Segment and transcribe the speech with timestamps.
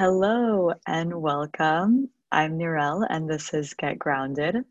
[0.00, 2.08] Hello and welcome.
[2.32, 4.64] I'm Nirel and this is Get Grounded.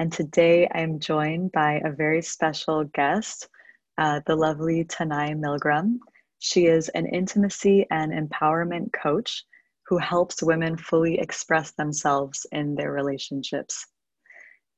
[0.00, 3.48] And today I'm joined by a very special guest,
[3.96, 5.98] uh, the lovely Tanai Milgram.
[6.40, 9.44] She is an intimacy and empowerment coach
[9.86, 13.86] who helps women fully express themselves in their relationships.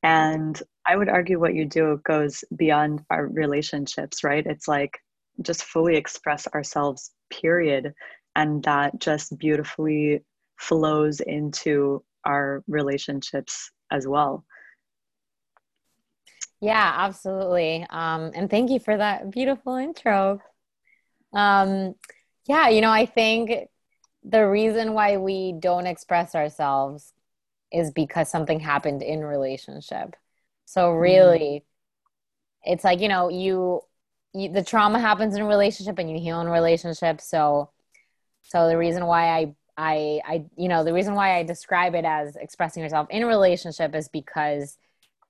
[0.02, 4.44] And I would argue what you do goes beyond our relationships, right?
[4.44, 4.98] It's like
[5.40, 7.94] just fully express ourselves, period.
[8.36, 10.24] And that just beautifully
[10.58, 14.44] flows into our relationships as well.
[16.60, 17.86] Yeah, absolutely.
[17.90, 20.40] Um, and thank you for that beautiful intro.
[21.34, 21.94] Um,
[22.46, 23.68] yeah, you know, I think
[24.22, 27.12] the reason why we don't express ourselves
[27.70, 30.16] is because something happened in relationship.
[30.64, 30.98] So mm-hmm.
[30.98, 32.72] really, mm.
[32.72, 33.80] it's like you know you,
[34.32, 37.20] you the trauma happens in relationship and you heal in relationship.
[37.20, 37.70] So
[38.44, 42.04] so the reason why I I I you know the reason why I describe it
[42.04, 44.78] as expressing yourself in a relationship is because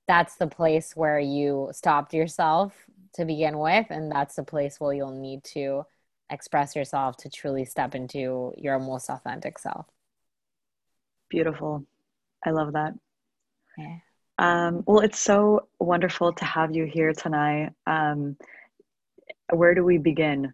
[0.06, 2.74] that's the place where you stopped yourself
[3.14, 5.84] to begin with and that's the place where you'll need to
[6.30, 9.86] express yourself to truly step into your most authentic self.
[11.30, 11.86] Beautiful.
[12.44, 12.94] I love that.
[13.78, 13.98] Yeah.
[14.38, 17.72] Um, well, it's so wonderful to have you here tonight.
[17.86, 18.36] Um,
[19.50, 20.52] where do we begin?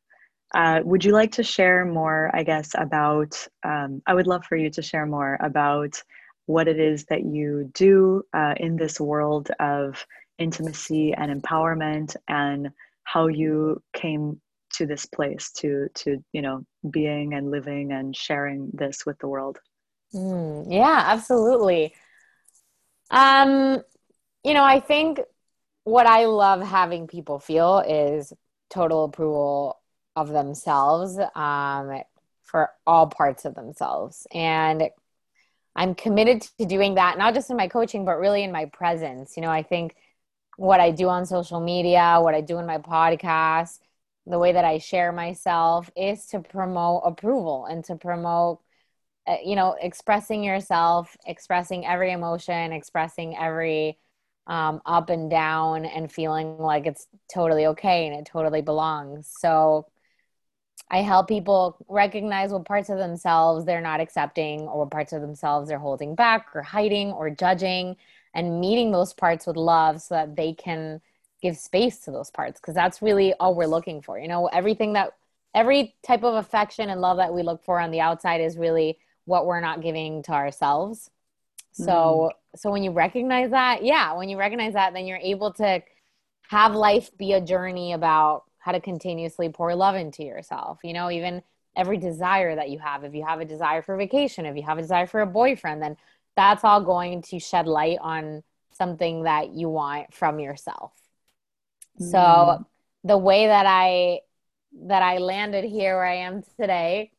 [0.54, 3.36] Uh, would you like to share more, I guess, about?
[3.62, 6.02] Um, I would love for you to share more about
[6.46, 10.04] what it is that you do uh, in this world of
[10.38, 12.70] intimacy and empowerment and
[13.04, 14.40] how you came
[14.72, 19.28] to this place to to you know being and living and sharing this with the
[19.28, 19.58] world
[20.14, 21.94] Mm, yeah, absolutely.
[23.10, 23.82] Um,
[24.44, 25.20] you know, I think
[25.84, 28.32] what I love having people feel is
[28.70, 29.79] total approval
[30.16, 32.02] of themselves um,
[32.42, 34.26] for all parts of themselves.
[34.32, 34.90] And
[35.76, 39.36] I'm committed to doing that, not just in my coaching, but really in my presence.
[39.36, 39.94] You know, I think
[40.56, 43.78] what I do on social media, what I do in my podcast,
[44.26, 48.60] the way that I share myself is to promote approval and to promote
[49.26, 53.98] uh, you know expressing yourself expressing every emotion expressing every
[54.46, 59.86] um, up and down and feeling like it's totally okay and it totally belongs so
[60.90, 65.20] i help people recognize what parts of themselves they're not accepting or what parts of
[65.20, 67.96] themselves they're holding back or hiding or judging
[68.34, 71.00] and meeting those parts with love so that they can
[71.42, 74.92] give space to those parts because that's really all we're looking for you know everything
[74.92, 75.12] that
[75.54, 78.98] every type of affection and love that we look for on the outside is really
[79.24, 81.10] what we're not giving to ourselves.
[81.72, 82.58] So mm.
[82.58, 85.82] so when you recognize that, yeah, when you recognize that, then you're able to
[86.48, 90.78] have life be a journey about how to continuously pour love into yourself.
[90.84, 91.42] You know, even
[91.76, 93.04] every desire that you have.
[93.04, 95.82] If you have a desire for vacation, if you have a desire for a boyfriend,
[95.82, 95.96] then
[96.36, 100.92] that's all going to shed light on something that you want from yourself.
[102.00, 102.10] Mm.
[102.10, 102.66] So
[103.04, 104.20] the way that I
[104.86, 107.10] that I landed here where I am today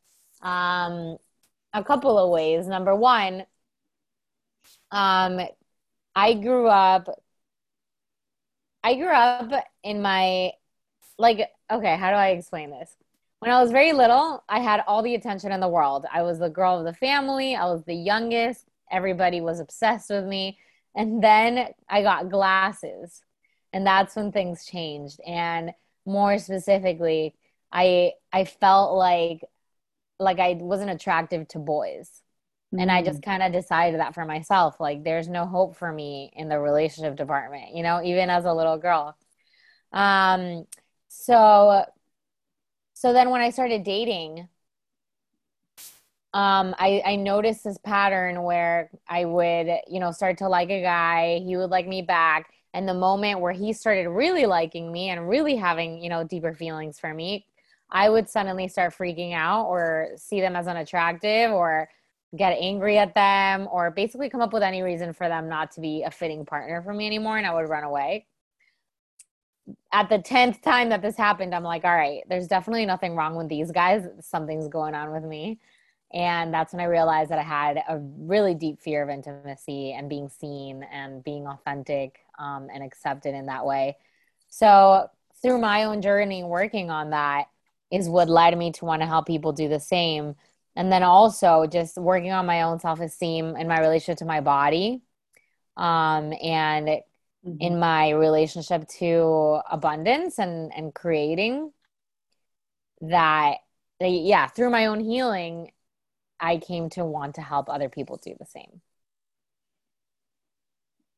[0.41, 1.17] um,
[1.73, 2.67] a couple of ways.
[2.67, 3.45] Number one,
[4.91, 5.39] um,
[6.15, 7.07] I grew up.
[8.83, 10.51] I grew up in my
[11.21, 12.95] like okay, how do I explain this?
[13.39, 16.05] When I was very little, I had all the attention in the world.
[16.11, 20.25] I was the girl of the family, I was the youngest, everybody was obsessed with
[20.25, 20.59] me.
[20.95, 23.21] And then I got glasses.
[23.73, 25.19] And that's when things changed.
[25.25, 25.71] And
[26.05, 27.35] more specifically,
[27.71, 29.41] I I felt like
[30.19, 32.21] like I wasn't attractive to boys.
[32.77, 33.25] And I just mm.
[33.25, 34.79] kind of decided that for myself.
[34.79, 38.53] Like, there's no hope for me in the relationship department, you know, even as a
[38.53, 39.17] little girl.
[39.91, 40.65] Um,
[41.13, 41.85] so,
[42.93, 44.47] so then when I started dating,
[46.33, 50.81] um, I, I noticed this pattern where I would, you know, start to like a
[50.81, 52.49] guy, he would like me back.
[52.73, 56.53] And the moment where he started really liking me and really having, you know, deeper
[56.53, 57.45] feelings for me,
[57.89, 61.89] I would suddenly start freaking out or see them as unattractive or
[62.37, 65.81] get angry at them or basically come up with any reason for them not to
[65.81, 68.27] be a fitting partner for me anymore and I would run away.
[69.91, 73.35] At the 10th time that this happened, I'm like, all right, there's definitely nothing wrong
[73.35, 74.07] with these guys.
[74.21, 75.59] Something's going on with me.
[76.13, 80.09] And that's when I realized that I had a really deep fear of intimacy and
[80.09, 83.97] being seen and being authentic um, and accepted in that way.
[84.49, 85.09] So,
[85.41, 87.45] through my own journey working on that,
[87.91, 90.35] is what led me to want to help people do the same.
[90.75, 94.39] And then also just working on my own self esteem and my relationship to my
[94.39, 95.01] body
[95.75, 97.01] um, and
[97.45, 97.57] mm-hmm.
[97.59, 101.71] in my relationship to abundance and, and creating
[103.01, 103.57] that,
[103.99, 105.71] yeah, through my own healing,
[106.39, 108.81] I came to want to help other people do the same.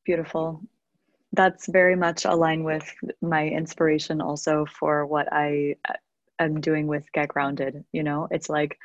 [0.05, 0.61] Beautiful.
[1.31, 5.77] That's very much aligned with my inspiration also for what I
[6.39, 7.85] am doing with Get Grounded.
[7.91, 8.77] You know, it's like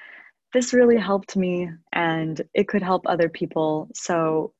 [0.52, 3.90] this really helped me and it could help other people.
[3.94, 4.54] So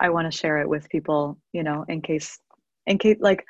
[0.00, 2.38] I want to share it with people, you know, in case,
[2.86, 3.44] in case, like,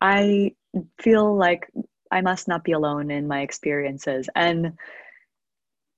[0.00, 0.52] I
[1.00, 1.70] feel like
[2.10, 4.28] I must not be alone in my experiences.
[4.34, 4.72] And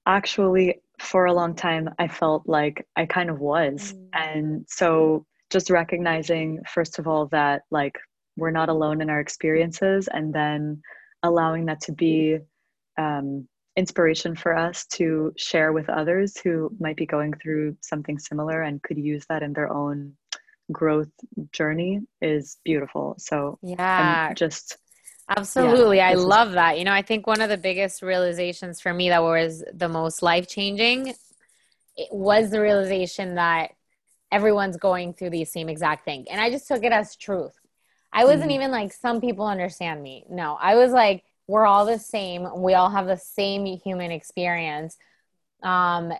[0.06, 3.94] actually, for a long time, I felt like I kind of was.
[3.94, 4.08] Mm.
[4.12, 7.96] And so, just recognizing, first of all, that like
[8.36, 10.82] we're not alone in our experiences, and then
[11.22, 12.38] allowing that to be
[12.98, 18.62] um, inspiration for us to share with others who might be going through something similar
[18.62, 20.14] and could use that in their own
[20.72, 21.08] growth
[21.52, 23.14] journey is beautiful.
[23.18, 24.78] So yeah, I'm just
[25.28, 25.98] absolutely.
[25.98, 26.76] Yeah, I love is- that.
[26.78, 30.22] You know, I think one of the biggest realizations for me that was the most
[30.22, 31.14] life changing
[32.10, 33.70] was the realization that
[34.32, 37.54] everyone's going through the same exact thing, and I just took it as truth.
[38.12, 38.50] I wasn't mm-hmm.
[38.52, 40.24] even like some people understand me.
[40.28, 42.46] No, I was like we're all the same.
[42.60, 44.96] We all have the same human experience.
[45.62, 46.12] Um,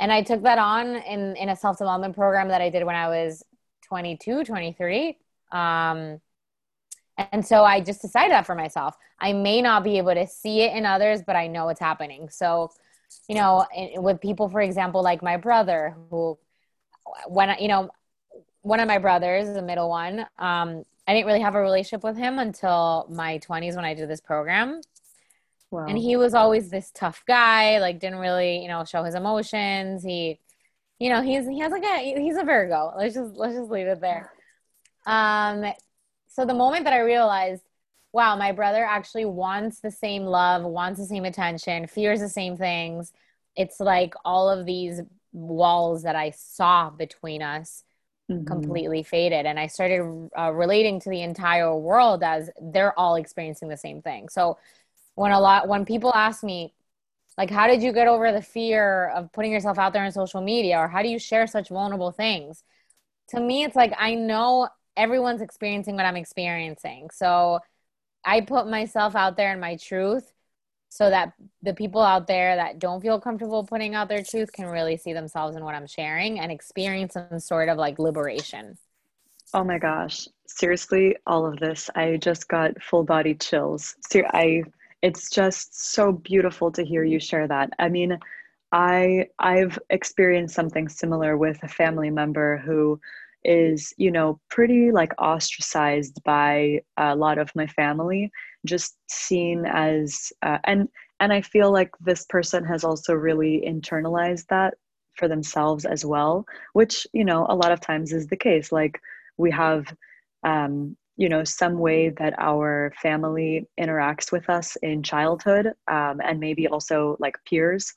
[0.00, 2.96] and I took that on in, in a self development program that I did when
[2.96, 3.44] I was
[3.82, 5.18] 22, 23.
[5.52, 6.20] Um,
[7.30, 8.96] and so I just decided that for myself.
[9.20, 12.30] I may not be able to see it in others, but I know it's happening.
[12.30, 12.70] So,
[13.28, 13.66] you know,
[13.96, 16.38] with people, for example, like my brother, who,
[17.28, 17.90] when, you know,
[18.62, 22.16] one of my brothers, the middle one, um, I didn't really have a relationship with
[22.16, 24.80] him until my 20s when I did this program.
[25.70, 25.86] Wow.
[25.86, 30.04] And he was always this tough guy, like didn't really, you know, show his emotions.
[30.04, 30.38] He,
[30.98, 32.92] you know, he's he has like a he's a Virgo.
[32.96, 34.32] Let's just let's just leave it there.
[35.06, 35.72] Um
[36.28, 37.62] so the moment that I realized,
[38.12, 42.56] wow, my brother actually wants the same love, wants the same attention, fears the same
[42.56, 43.12] things.
[43.56, 45.00] It's like all of these
[45.32, 47.84] walls that I saw between us
[48.38, 48.46] mm-hmm.
[48.46, 53.68] completely faded and i started uh, relating to the entire world as they're all experiencing
[53.68, 54.28] the same thing.
[54.28, 54.58] So
[55.14, 56.74] when a lot when people ask me
[57.38, 60.40] like how did you get over the fear of putting yourself out there on social
[60.40, 62.64] media or how do you share such vulnerable things?
[63.30, 67.10] To me it's like i know everyone's experiencing what i'm experiencing.
[67.12, 67.60] So
[68.24, 70.31] i put myself out there in my truth
[70.92, 74.66] so that the people out there that don't feel comfortable putting out their truth can
[74.66, 78.76] really see themselves in what I'm sharing and experience some sort of like liberation.
[79.54, 80.28] Oh my gosh.
[80.46, 81.88] Seriously, all of this.
[81.94, 83.96] I just got full body chills.
[84.10, 84.64] Ser- I
[85.00, 87.72] it's just so beautiful to hear you share that.
[87.78, 88.18] I mean,
[88.70, 93.00] I I've experienced something similar with a family member who
[93.44, 98.30] is, you know, pretty like ostracized by a lot of my family
[98.64, 100.88] just seen as uh, and
[101.20, 104.74] and i feel like this person has also really internalized that
[105.16, 108.72] for themselves as well which you know a lot of times is the case.
[108.72, 109.00] Like
[109.36, 109.86] we have
[110.44, 116.40] um, you know some way that our family interacts with us in childhood um, and
[116.40, 117.92] maybe also like peers.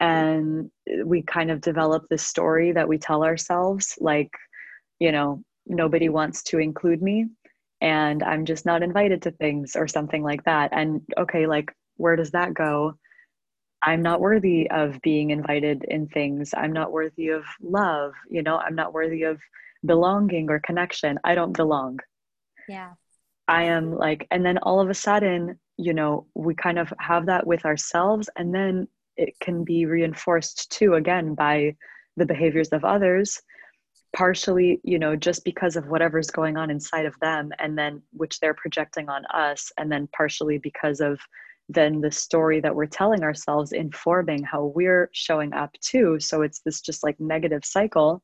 [0.00, 0.70] And
[1.04, 4.30] we kind of develop this story that we tell ourselves like
[5.00, 7.26] you know nobody wants to include me
[7.84, 10.70] and I'm just not invited to things or something like that.
[10.72, 12.94] And okay, like, where does that go?
[13.82, 16.54] I'm not worthy of being invited in things.
[16.56, 18.14] I'm not worthy of love.
[18.30, 19.38] You know, I'm not worthy of
[19.84, 21.18] belonging or connection.
[21.24, 22.00] I don't belong.
[22.66, 22.94] Yeah.
[23.48, 27.26] I am like, and then all of a sudden, you know, we kind of have
[27.26, 31.76] that with ourselves, and then it can be reinforced too, again, by
[32.16, 33.42] the behaviors of others
[34.14, 38.38] partially you know just because of whatever's going on inside of them and then which
[38.40, 41.20] they're projecting on us and then partially because of
[41.68, 46.20] then the story that we're telling ourselves informing how we're showing up too.
[46.20, 48.22] So it's this just like negative cycle.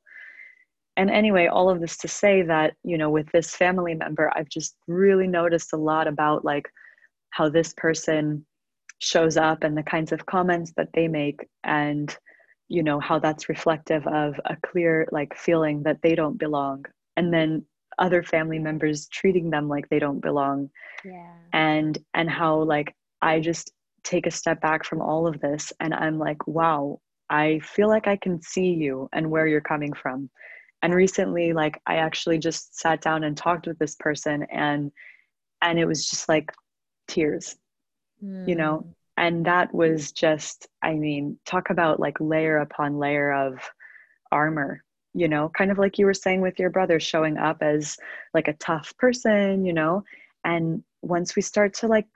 [0.99, 4.49] And anyway all of this to say that you know with this family member i've
[4.49, 6.69] just really noticed a lot about like
[7.31, 8.45] how this person
[9.01, 11.49] shows up and the kinds of comments that they make.
[11.65, 12.17] And
[12.71, 16.85] you know how that's reflective of a clear like feeling that they don't belong
[17.17, 17.65] and then
[17.99, 20.71] other family members treating them like they don't belong.
[21.05, 21.35] Yeah.
[21.53, 23.73] And and how like i just
[24.03, 26.99] take a step back from all of this and i'm like wow
[27.29, 30.31] i feel like i can see you and where you're coming from.
[30.83, 34.91] And recently like i actually just sat down and talked with this person and
[35.61, 36.51] and it was just like
[37.09, 37.57] tears
[38.25, 38.49] mm.
[38.49, 38.79] you know?
[38.79, 43.61] Hmm and that was just i mean talk about like layer upon layer of
[44.33, 44.83] armor
[45.15, 47.97] you know kind of like you were saying with your brother showing up as
[48.35, 50.03] like a tough person you know?
[50.45, 52.07] And once we start to like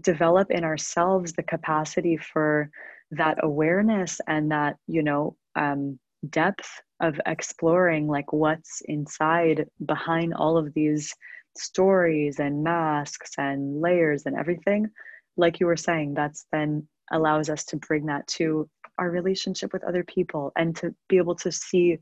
[0.00, 2.70] develop in ourselves the capacity for
[3.12, 5.98] that awareness and that you know um,
[6.30, 11.14] depth of exploring like what's inside behind all of these
[11.56, 14.90] stories and masks and layers and everything
[15.38, 18.68] like you were saying that's then allows us to bring that to
[18.98, 21.96] our relationship with other people and to be able to see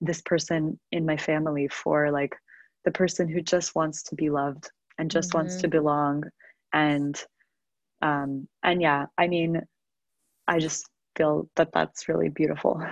[0.00, 2.36] this person in my family for like
[2.84, 5.38] the person who just wants to be loved and just mm-hmm.
[5.38, 5.78] wants to mm-hmm.
[5.78, 6.24] belong
[6.72, 7.24] and
[8.02, 9.62] um and yeah i mean
[10.46, 12.84] i just feel that that's really beautiful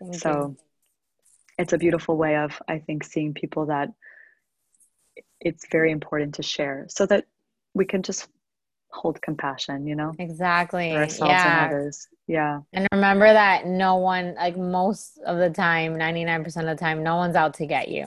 [0.00, 0.56] Thank so you.
[1.58, 3.88] it's a beautiful way of i think seeing people that
[5.40, 7.24] it's very important to share so that
[7.74, 8.28] we can just
[8.96, 10.92] hold compassion you know exactly.
[10.92, 11.64] for ourselves yeah.
[11.64, 12.08] and others.
[12.26, 12.60] Yeah.
[12.72, 17.16] And remember that no one like most of the time 99% of the time no
[17.16, 18.06] one's out to get you.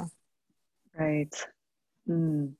[0.97, 1.33] Right.
[2.09, 2.53] Mm.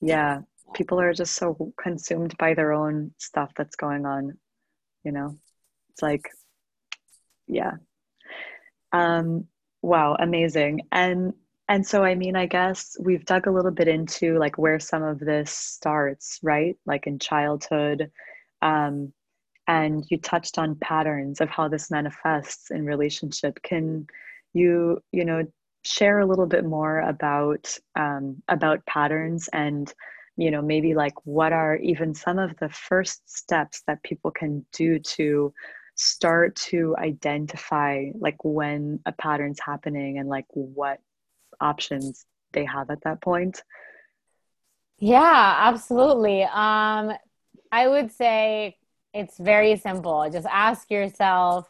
[0.00, 0.42] yeah.
[0.74, 4.38] People are just so consumed by their own stuff that's going on
[5.02, 5.36] you know?
[5.90, 6.28] It's like
[7.46, 7.72] yeah.
[8.92, 9.46] Um
[9.82, 10.82] wow amazing.
[10.92, 11.32] And
[11.68, 15.02] and so i mean i guess we've dug a little bit into like where some
[15.02, 16.76] of this starts right?
[16.86, 18.10] Like in childhood
[18.62, 19.12] um
[19.68, 23.60] and you touched on patterns of how this manifests in relationship.
[23.62, 24.06] Can
[24.54, 25.44] you you know
[25.84, 29.92] share a little bit more about um, about patterns and
[30.36, 34.64] you know maybe like what are even some of the first steps that people can
[34.72, 35.52] do to
[35.94, 41.00] start to identify like when a pattern's happening and like what
[41.60, 43.62] options they have at that point.
[44.98, 46.42] Yeah absolutely.
[46.42, 47.12] Um
[47.70, 48.76] i would say
[49.14, 50.28] it's very simple.
[50.30, 51.68] Just ask yourself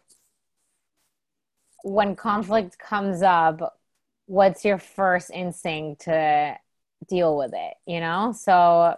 [1.84, 3.78] when conflict comes up
[4.26, 6.56] what's your first instinct to
[7.08, 8.32] deal with it you know?
[8.32, 8.96] So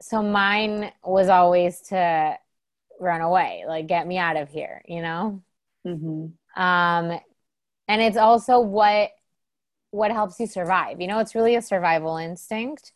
[0.00, 2.36] so mine was always to
[3.00, 5.42] run away like get me out of here you know?
[5.86, 6.60] Mm-hmm.
[6.62, 7.20] um
[7.88, 9.10] and it's also what
[9.90, 12.92] what helps you survive you know it's really a survival instinct.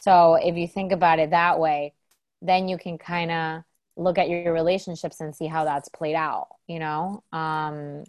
[0.00, 1.94] So if you think about it that way
[2.42, 3.62] then you can kind of
[3.96, 7.22] look at your relationships and see how that's played out you know?
[7.32, 8.04] Um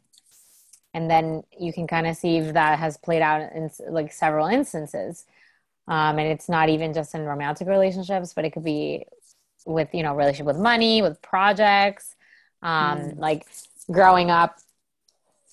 [0.94, 4.48] and then you can kind of see if that has played out in like several
[4.48, 5.26] instances.
[5.90, 9.06] Um, and it's not even just in romantic relationships but it could be
[9.66, 12.16] with you know relationship with money with projects
[12.62, 13.20] um, mm.
[13.20, 13.46] like
[13.92, 14.58] growing up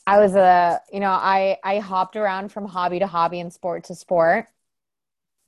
[0.06, 3.85] i was a you know i i hopped around from hobby to hobby and sport
[3.85, 4.47] to sport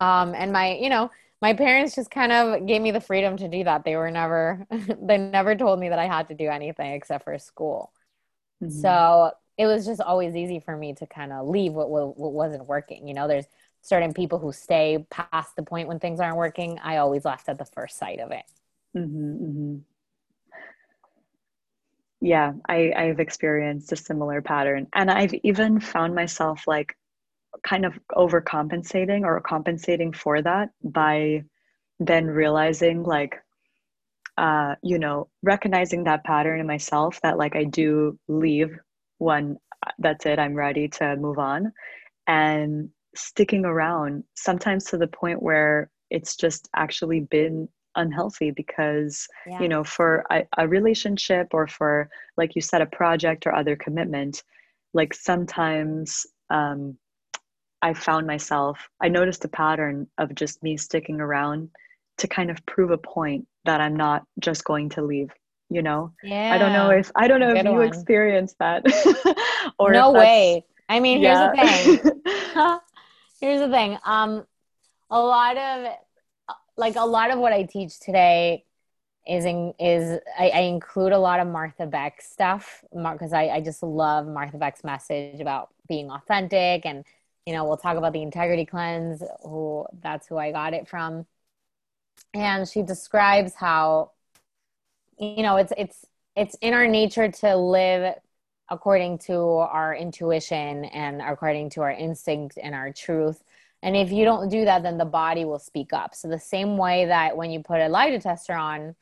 [0.00, 3.48] um, and my you know my parents just kind of gave me the freedom to
[3.48, 4.66] do that they were never
[5.02, 7.92] they never told me that i had to do anything except for school
[8.62, 8.70] mm-hmm.
[8.70, 12.32] so it was just always easy for me to kind of leave what, what, what
[12.32, 13.06] wasn't working.
[13.06, 13.46] You know, there's
[13.82, 16.78] certain people who stay past the point when things aren't working.
[16.82, 18.44] I always left at the first sight of it.
[18.96, 19.76] Mm-hmm, mm-hmm.
[22.24, 24.86] Yeah, I, I've experienced a similar pattern.
[24.94, 26.96] And I've even found myself like
[27.66, 31.44] kind of overcompensating or compensating for that by
[32.00, 33.36] then realizing like
[34.38, 38.76] uh, you know, recognizing that pattern in myself that like I do leave
[39.18, 39.58] when
[39.98, 41.72] that's it i'm ready to move on
[42.26, 49.60] and sticking around sometimes to the point where it's just actually been unhealthy because yeah.
[49.60, 53.76] you know for a, a, relationship or for like you said a project or other
[53.76, 54.42] commitment
[54.92, 56.96] like sometimes um
[57.82, 61.70] i found myself i noticed a pattern of just me sticking around
[62.18, 65.30] to kind of prove a point that i'm not just going to leave
[65.70, 67.86] you know yeah i don't know if i don't know Good if you one.
[67.86, 68.84] experienced that
[69.78, 71.52] or no way i mean yeah.
[71.54, 72.22] here's the thing
[73.40, 74.44] here's the thing um
[75.10, 75.92] a lot of
[76.76, 78.64] like a lot of what i teach today
[79.26, 83.60] is in, is I, I, include a lot of Martha Beck stuff because I, I
[83.60, 87.04] just love Martha Beck's message about being authentic and
[87.46, 91.26] you know we'll talk about the integrity cleanse who that's who I got it from.
[92.32, 94.12] And she describes how
[95.18, 96.04] you know it's it's
[96.36, 98.14] it's in our nature to live
[98.70, 103.42] according to our intuition and according to our instinct and our truth
[103.84, 106.76] and if you don't do that then the body will speak up so the same
[106.76, 108.96] way that when you put a lie detector on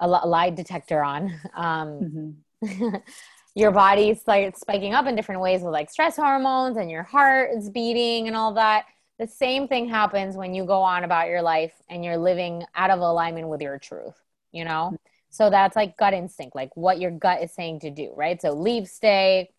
[0.00, 2.96] a lie detector on um, mm-hmm.
[3.54, 7.50] your body starts spiking up in different ways with like stress hormones and your heart
[7.56, 8.84] is beating and all that
[9.18, 12.90] the same thing happens when you go on about your life and you're living out
[12.90, 14.20] of alignment with your truth
[14.52, 14.96] you know mm-hmm
[15.36, 18.40] so that's like gut instinct, like what your gut is saying to do, right?
[18.40, 19.50] So leave, stay.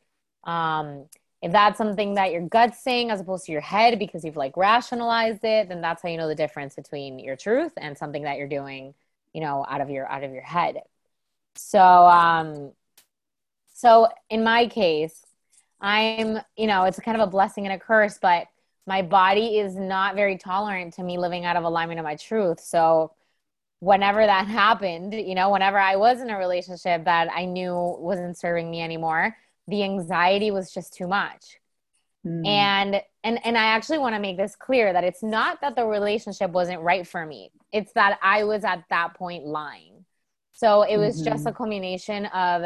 [0.44, 1.06] Um,
[1.48, 4.58] if that's something that your gut's saying as opposed to your head because you've like
[4.58, 8.38] rationalized it, then that's how you know the difference between your truth and something that
[8.38, 8.94] you're doing,
[9.34, 10.82] you know, out of your out of your head.
[11.56, 12.74] So, um,
[13.74, 15.26] so in my case,
[15.80, 18.48] I'm, you know, it's kind of a blessing and a curse, but
[18.86, 22.60] my body is not very tolerant to me living out of alignment of my truth.
[22.60, 23.14] So,
[23.80, 28.38] whenever that happened, you know, whenever I was in a relationship that I knew wasn't
[28.38, 29.38] serving me anymore,
[29.68, 31.58] the anxiety was just too much.
[32.26, 32.48] Mm.
[32.48, 35.86] And and and I actually want to make this clear that it's not that the
[35.86, 37.52] relationship wasn't right for me.
[37.72, 40.06] It's that I was at that point lying.
[40.54, 41.32] So it was mm-hmm.
[41.32, 42.64] just a culmination of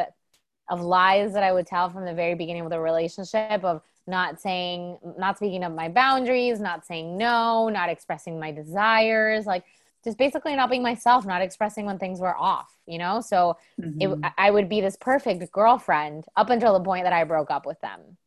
[0.70, 4.40] of lies that I would tell from the very beginning of the relationship of not
[4.40, 9.66] saying not speaking of my boundaries, not saying no, not expressing my desires, like
[10.04, 13.22] just basically not being myself, not expressing when things were off, you know?
[13.22, 14.24] So mm-hmm.
[14.24, 17.66] it, I would be this perfect girlfriend up until the point that I broke up
[17.66, 18.18] with them.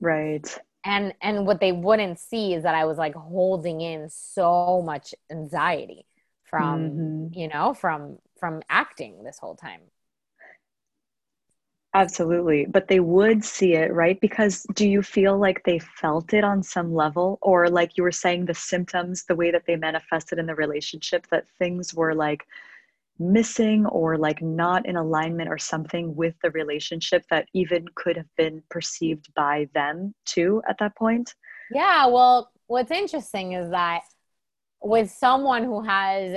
[0.00, 0.46] Right.
[0.84, 5.14] And and what they wouldn't see is that I was like holding in so much
[5.30, 6.06] anxiety
[6.44, 7.38] from, mm-hmm.
[7.38, 9.80] you know, from from acting this whole time.
[11.98, 12.64] Absolutely.
[12.64, 14.20] But they would see it, right?
[14.20, 17.40] Because do you feel like they felt it on some level?
[17.42, 21.26] Or, like you were saying, the symptoms, the way that they manifested in the relationship,
[21.32, 22.46] that things were like
[23.18, 28.32] missing or like not in alignment or something with the relationship that even could have
[28.36, 31.34] been perceived by them too at that point?
[31.72, 32.06] Yeah.
[32.06, 34.02] Well, what's interesting is that
[34.80, 36.36] with someone who has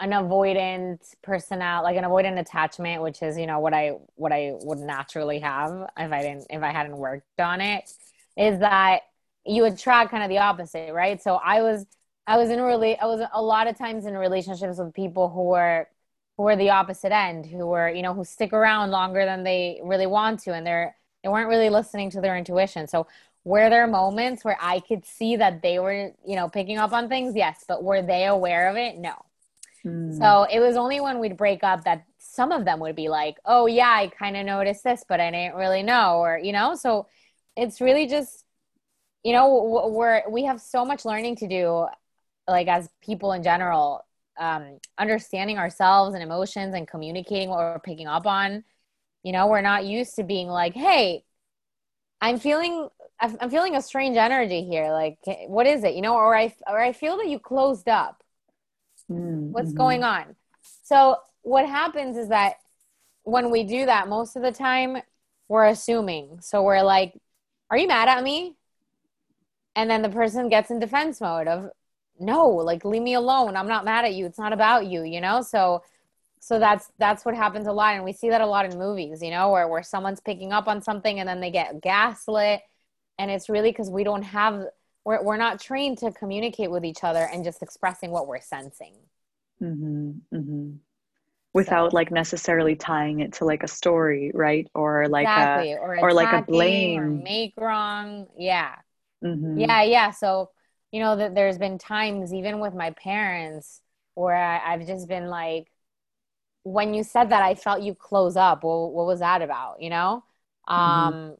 [0.00, 4.52] an avoidant personality like an avoidant attachment which is you know what i what i
[4.62, 7.84] would naturally have if i didn't if i hadn't worked on it
[8.36, 9.00] is that
[9.44, 11.22] you attract kind of the opposite right?
[11.22, 11.86] So i was
[12.26, 15.44] i was in really i was a lot of times in relationships with people who
[15.44, 15.86] were
[16.36, 19.80] who were the opposite end who were you know who stick around longer than they
[19.82, 22.86] really want to and they're they weren't really listening to their intuition.
[22.86, 23.06] So
[23.44, 27.08] were there moments where i could see that they were you know picking up on
[27.08, 27.34] things?
[27.36, 27.64] Yes.
[27.66, 28.98] But were they aware of it?
[28.98, 29.14] No
[29.84, 30.18] Mm.
[30.18, 33.36] So it was only when we'd break up that some of them would be like,
[33.44, 36.18] oh, yeah, I kind of noticed this, but I didn't really know.
[36.18, 37.06] Or, you know, so
[37.56, 38.44] it's really just,
[39.22, 41.86] you know, we're, we have so much learning to do,
[42.48, 44.04] like as people in general,
[44.38, 48.64] um, understanding ourselves and emotions and communicating what we're picking up on.
[49.22, 51.24] You know, we're not used to being like, hey,
[52.20, 52.88] I'm feeling
[53.20, 54.92] I'm feeling a strange energy here.
[54.92, 55.94] Like, what is it?
[55.94, 58.19] You know, or I or I feel that you closed up.
[59.10, 59.52] Mm-hmm.
[59.52, 60.36] What's going on?
[60.82, 62.54] So, what happens is that
[63.22, 64.98] when we do that, most of the time
[65.48, 66.38] we're assuming.
[66.40, 67.14] So, we're like,
[67.70, 68.56] Are you mad at me?
[69.76, 71.70] And then the person gets in defense mode of,
[72.18, 73.56] No, like, leave me alone.
[73.56, 74.26] I'm not mad at you.
[74.26, 75.42] It's not about you, you know?
[75.42, 75.82] So,
[76.40, 79.22] so that's that's what happens a lot and we see that a lot in movies
[79.22, 82.62] you know where where someone's picking up on something and then they get gaslit
[83.18, 84.64] and it's really because we don't have
[85.04, 88.94] we're, we're not trained to communicate with each other and just expressing what we're sensing
[89.62, 90.70] mm-hmm, mm-hmm.
[91.52, 91.96] without so.
[91.96, 95.72] like necessarily tying it to like a story right or like exactly.
[95.72, 98.74] a or, or like a blame or make wrong yeah
[99.24, 99.58] mm-hmm.
[99.58, 100.50] yeah yeah so
[100.92, 103.80] you know that there's been times even with my parents
[104.14, 105.70] where I, i've just been like
[106.62, 109.88] when you said that i felt you close up well what was that about you
[109.88, 110.24] know
[110.68, 110.74] mm-hmm.
[110.74, 111.36] um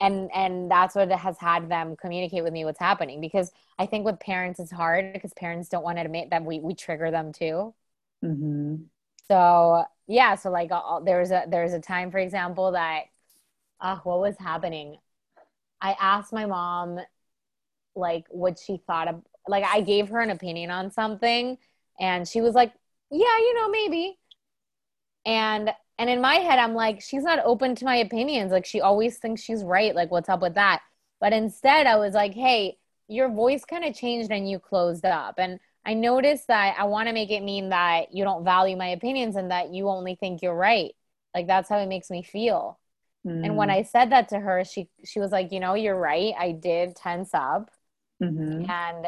[0.00, 4.04] and and that's what has had them communicate with me what's happening because i think
[4.04, 7.32] with parents it's hard because parents don't want to admit that we we trigger them
[7.32, 7.74] too.
[8.24, 8.76] Mm-hmm.
[9.28, 10.70] so yeah so like
[11.04, 13.04] there's a there's a time for example that
[13.80, 14.98] uh, what was happening?
[15.80, 16.98] I asked my mom
[17.94, 21.56] like what she thought of like i gave her an opinion on something
[21.98, 22.72] and she was like
[23.10, 24.18] yeah you know maybe.
[25.26, 28.52] And and in my head, I'm like, she's not open to my opinions.
[28.52, 29.94] Like, she always thinks she's right.
[29.94, 30.80] Like, what's up with that?
[31.20, 35.34] But instead, I was like, hey, your voice kind of changed and you closed up.
[35.36, 38.88] And I noticed that I want to make it mean that you don't value my
[38.88, 40.92] opinions and that you only think you're right.
[41.34, 42.78] Like, that's how it makes me feel.
[43.26, 43.44] Mm.
[43.44, 43.74] And when mm.
[43.74, 46.32] I said that to her, she she was like, you know, you're right.
[46.38, 47.70] I did tense up,
[48.22, 48.70] mm-hmm.
[48.70, 49.06] and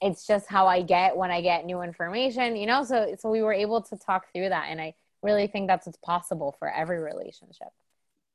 [0.00, 2.82] it's just how I get when I get new information, you know.
[2.82, 5.98] So so we were able to talk through that, and I really think that's what's
[5.98, 7.68] possible for every relationship.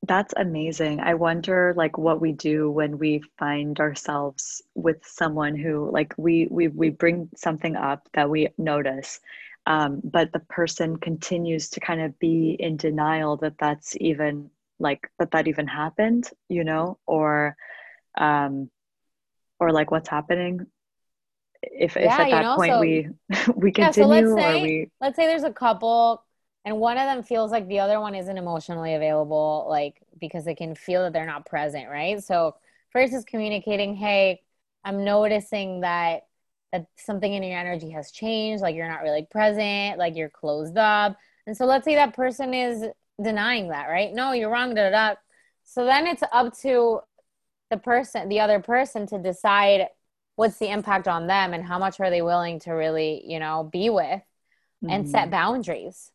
[0.04, 1.00] That's amazing.
[1.00, 6.48] I wonder like what we do when we find ourselves with someone who like we
[6.50, 9.20] we we bring something up that we notice
[9.68, 15.12] um, but the person continues to kind of be in denial that that's even like
[15.20, 17.58] that that even happened, you know, or
[18.18, 18.70] um
[19.60, 20.66] or like what's happening
[21.62, 23.10] if, yeah, if at that know, point so, we
[23.56, 26.24] we continue yeah, so let's say, or we let's say there's a couple
[26.68, 30.56] and one of them feels like the other one isn't emotionally available like because they
[30.56, 32.56] can feel that they're not present right so
[32.92, 34.42] first is communicating hey
[34.84, 36.28] i'm noticing that
[36.74, 40.78] that something in your energy has changed like you're not really present like you're closed
[40.78, 42.86] up And so let's say that person is
[43.24, 44.14] denying that, right?
[44.14, 45.16] No, you're wrong, da, da, da.
[45.64, 47.00] So then it's up to
[47.72, 49.88] the person, the other person to decide
[50.36, 53.70] what's the impact on them and how much are they willing to really, you know,
[53.72, 54.90] be with mm-hmm.
[54.90, 55.32] and set mm-hmm.
[55.32, 56.12] boundaries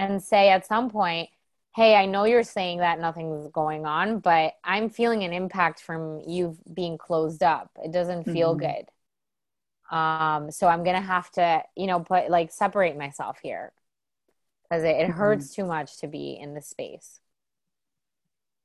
[0.00, 1.28] and say at some point,
[1.76, 6.20] hey, I know you're saying that nothing's going on, but I'm feeling an impact from
[6.26, 7.70] you being closed up.
[7.84, 8.66] It doesn't feel mm-hmm.
[8.66, 9.96] good.
[9.96, 13.72] Um, so I'm gonna have to, you know, put like separate myself here
[14.62, 15.12] because it, it mm-hmm.
[15.12, 17.20] hurts too much to be in the space.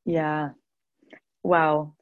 [0.05, 0.49] Yeah.
[1.43, 1.93] Wow.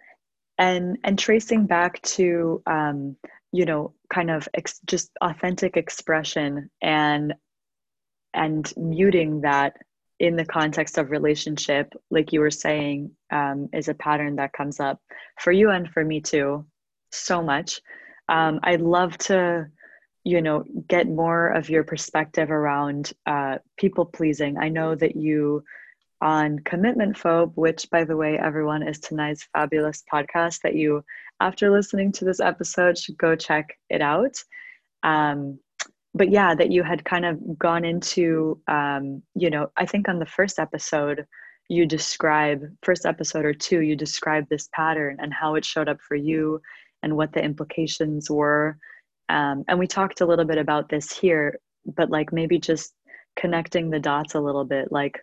[0.58, 3.15] And and tracing back to um,
[3.52, 7.34] you know, kind of ex- just authentic expression and
[8.34, 9.78] and muting that
[10.19, 14.80] in the context of relationship, like you were saying, um, is a pattern that comes
[14.80, 15.02] up
[15.39, 16.65] for you and for me too,
[17.12, 17.82] so much.
[18.30, 19.67] Um, I'd love to,
[20.24, 24.58] you know, get more of your perspective around uh, people pleasing.
[24.58, 25.63] I know that you
[26.22, 31.04] on commitment phobe, which by the way, everyone is Tanai's fabulous podcast that you,
[31.41, 34.41] after listening to this episode, should go check it out.
[35.04, 35.60] Um,
[36.13, 40.19] but yeah, that you had kind of gone into, um, you know, I think on
[40.19, 41.26] the first episode,
[41.69, 46.02] you describe, first episode or two, you describe this pattern and how it showed up
[46.02, 46.62] for you
[47.02, 48.78] and what the implications were.
[49.30, 52.93] Um, and we talked a little bit about this here, but like maybe just
[53.36, 55.19] connecting the dots a little bit, like,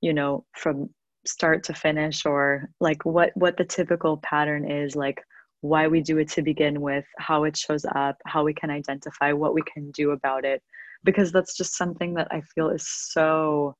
[0.00, 0.90] you know from
[1.26, 5.22] start to finish or like what what the typical pattern is like
[5.60, 9.32] why we do it to begin with how it shows up how we can identify
[9.32, 10.62] what we can do about it.
[11.04, 13.76] Because that's just something that i feel is so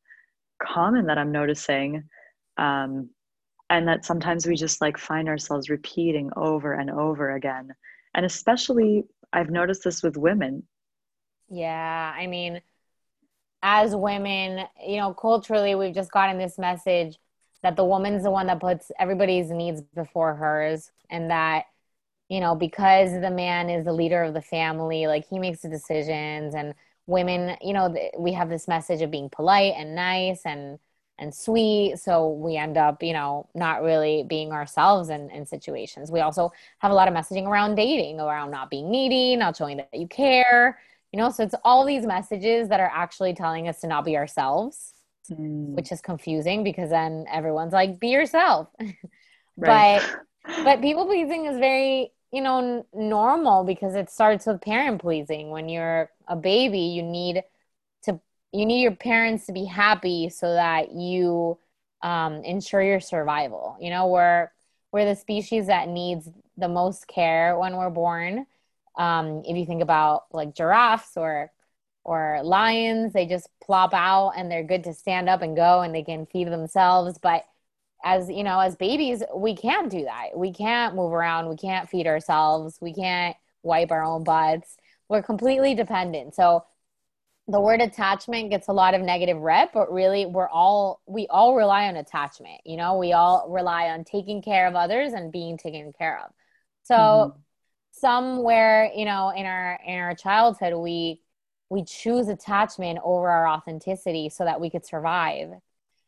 [0.63, 2.05] common that i'm noticing
[2.57, 3.11] um,
[3.71, 7.75] and that sometimes we just like find ourselves repeating over and over again.
[8.15, 10.63] And especially i've noticed this with women.
[11.49, 12.61] Yeah i mean
[13.63, 17.19] as women, you know, culturally, we've just gotten this message
[17.63, 21.65] that the woman's the one that puts everybody's needs before hers, and that,
[22.29, 25.69] you know, because the man is the leader of the family, like he makes the
[25.69, 26.75] decisions, and
[27.07, 30.79] women, you know, we have this message of being polite and nice and
[31.19, 31.99] and sweet.
[31.99, 36.11] So we end up you know not really being ourselves in, in situations.
[36.11, 39.79] We also have a lot of messaging around dating around not being needy not showing
[39.79, 40.79] that you care
[41.13, 41.31] you know?
[41.31, 44.95] So it's all these messages that are actually telling us to not be ourselves
[45.31, 45.75] mm.
[45.75, 48.69] which is confusing because then everyone's like be yourself
[49.57, 50.03] right.
[50.03, 55.01] but but people pleasing is very you know n- normal because it starts with parent
[55.01, 57.43] pleasing when you're a baby you need
[58.03, 58.21] to
[58.53, 61.59] you need your parents to be happy so that you
[62.03, 64.51] um, ensure your survival you know we're
[64.93, 68.47] we're the species that needs the most care when we're born
[68.99, 71.51] um, if you think about like giraffes or
[72.05, 75.95] or lions, they just plop out and they're good to stand up and go and
[75.95, 77.19] they can feed themselves.
[77.19, 77.45] But
[78.03, 80.29] as you know, as babies, we can't do that.
[80.35, 81.49] We can't move around.
[81.49, 82.79] We can't feed ourselves.
[82.81, 84.77] We can't wipe our own butts.
[85.09, 86.35] We're completely dependent.
[86.35, 86.65] So
[87.47, 91.55] the word attachment gets a lot of negative rep, but really we're all we all
[91.55, 92.61] rely on attachment.
[92.65, 96.31] You know, we all rely on taking care of others and being taken care of.
[96.85, 97.41] So mm-hmm
[97.93, 101.21] somewhere you know in our in our childhood we
[101.71, 105.53] we choose attachment over our authenticity so that we could survive.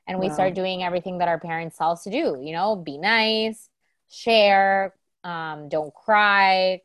[0.07, 0.35] And we wow.
[0.35, 3.71] start doing everything that our parents tell us to do you know be nice
[4.11, 4.95] share
[5.25, 6.83] um, don't cry.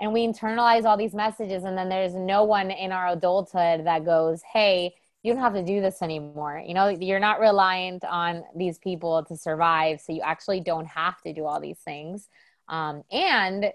[0.00, 4.04] And we internalize all these messages and then there's no one in our adulthood that
[4.04, 6.62] goes hey you don't have to do this anymore.
[6.64, 11.20] You know you're not reliant on these people to survive so you actually don't have
[11.22, 12.28] to do all these things.
[12.68, 13.72] Um, and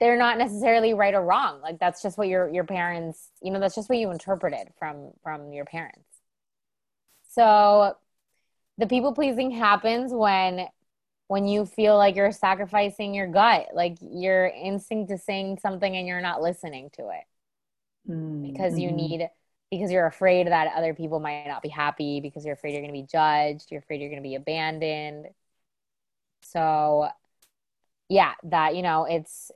[0.00, 1.60] they're not necessarily right or wrong.
[1.60, 5.12] Like that's just what your your parents you know that's just what you interpreted from
[5.22, 6.08] from your parents.
[7.30, 7.94] So
[8.78, 10.66] the people pleasing happens when
[11.26, 16.06] when you feel like you're sacrificing your gut like your instinct is saying something and
[16.06, 17.24] you're not listening to it.
[18.08, 18.52] Mm-hmm.
[18.52, 19.28] because you need
[19.70, 22.94] because you're afraid that other people might not be happy because you're afraid you're going
[22.94, 25.26] to be judged you're afraid you're going to be abandoned.
[26.42, 27.08] So
[28.08, 29.50] yeah that you know it's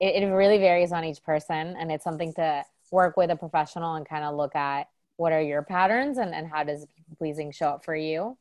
[0.00, 3.94] it, it really varies on each person and it's something to work with a professional
[3.94, 7.50] and kind of look at what are your patterns and, and how does people pleasing
[7.50, 8.36] show up for you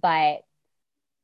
[0.00, 0.40] but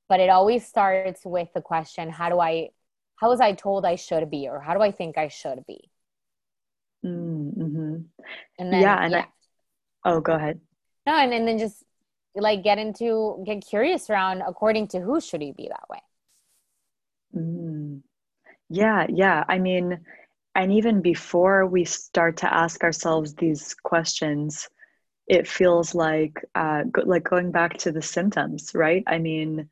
[0.08, 2.68] but it always starts with the question how do i
[3.16, 5.90] how was i told i should be or how do i think i should be
[7.04, 7.96] mm-hmm.
[8.58, 9.24] and then yeah and yeah.
[10.04, 10.60] I, oh go ahead
[11.06, 11.84] no and, and then just
[12.34, 16.02] like get into get curious around according to who should you be that way
[17.36, 18.00] mm.
[18.70, 19.44] Yeah, yeah.
[19.48, 20.00] I mean,
[20.54, 24.68] and even before we start to ask ourselves these questions,
[25.28, 29.04] it feels like uh, go- like going back to the symptoms, right?
[29.08, 29.68] I mean,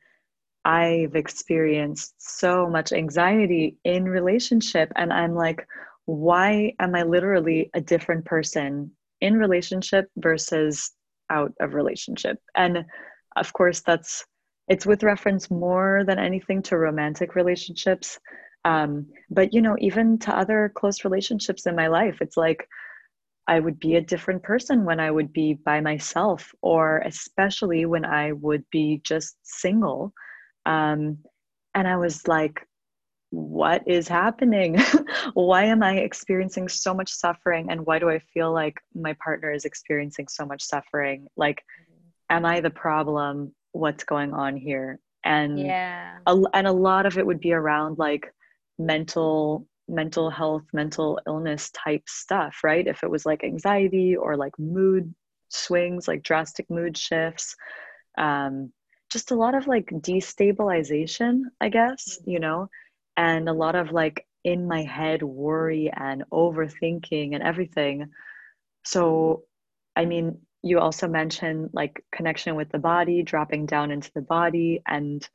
[0.65, 5.67] I've experienced so much anxiety in relationship, and I'm like,
[6.07, 10.93] why am I literally a different person in relationship versus
[11.31, 12.39] out of relationship?
[12.57, 12.87] And
[13.37, 14.27] of course, that's
[14.69, 18.19] it's with reference more than anything to romantic relationships.
[18.69, 22.69] Um, but you know, even to other close relationships in my life, it's like
[23.47, 28.05] I would be a different person when I would be by myself, or especially when
[28.05, 30.13] I would be just single.
[30.67, 31.19] Um,
[31.75, 32.61] and I was like,
[33.31, 34.79] what is happening?
[35.33, 37.71] why am I experiencing so much suffering?
[37.71, 41.27] And why do I feel like my partner is experiencing so much suffering?
[41.39, 41.63] Like,
[42.29, 43.55] am I the problem?
[43.73, 45.01] What's going on here?
[45.25, 48.31] And yeah, a, and a lot of it would be around like
[48.79, 52.87] mental mental health, mental illness type stuff, right?
[52.87, 55.15] If it was like anxiety or like mood
[55.49, 57.57] swings, like drastic mood shifts,
[58.19, 58.71] um,
[59.11, 62.69] just a lot of like destabilization, I guess, you know,
[63.17, 68.11] and a lot of like in my head worry and overthinking and everything.
[68.85, 69.45] So,
[69.97, 74.83] I mean, you also mentioned like connection with the body, dropping down into the body,
[74.87, 75.27] and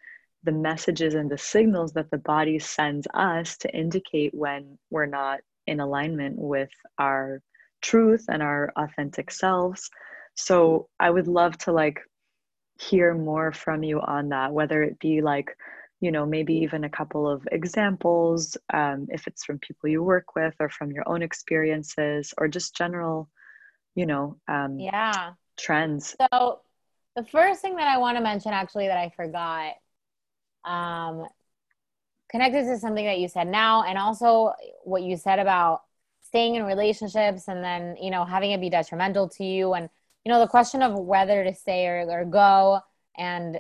[0.44, 5.40] the messages and the signals that the body sends us to indicate when we're not
[5.68, 7.42] in alignment with our
[7.82, 9.90] truth and our authentic selves.
[10.36, 12.00] So I would love to like
[12.80, 15.56] hear more from you on that, whether it be like,
[16.02, 20.36] you know, maybe even a couple of examples, um, if it's from people you work
[20.36, 23.30] with or from your own experiences or just general,
[23.96, 26.16] you know, um, yeah, trends.
[26.32, 26.60] So
[27.16, 29.74] the first thing that I want to mention, actually, that I forgot
[30.66, 31.28] um,
[32.30, 35.84] connected to something that you said now and also what you said about
[36.22, 39.88] staying in relationships and then you know having it be detrimental to you and
[40.26, 42.80] you know the question of whether to stay or, or go
[43.16, 43.60] and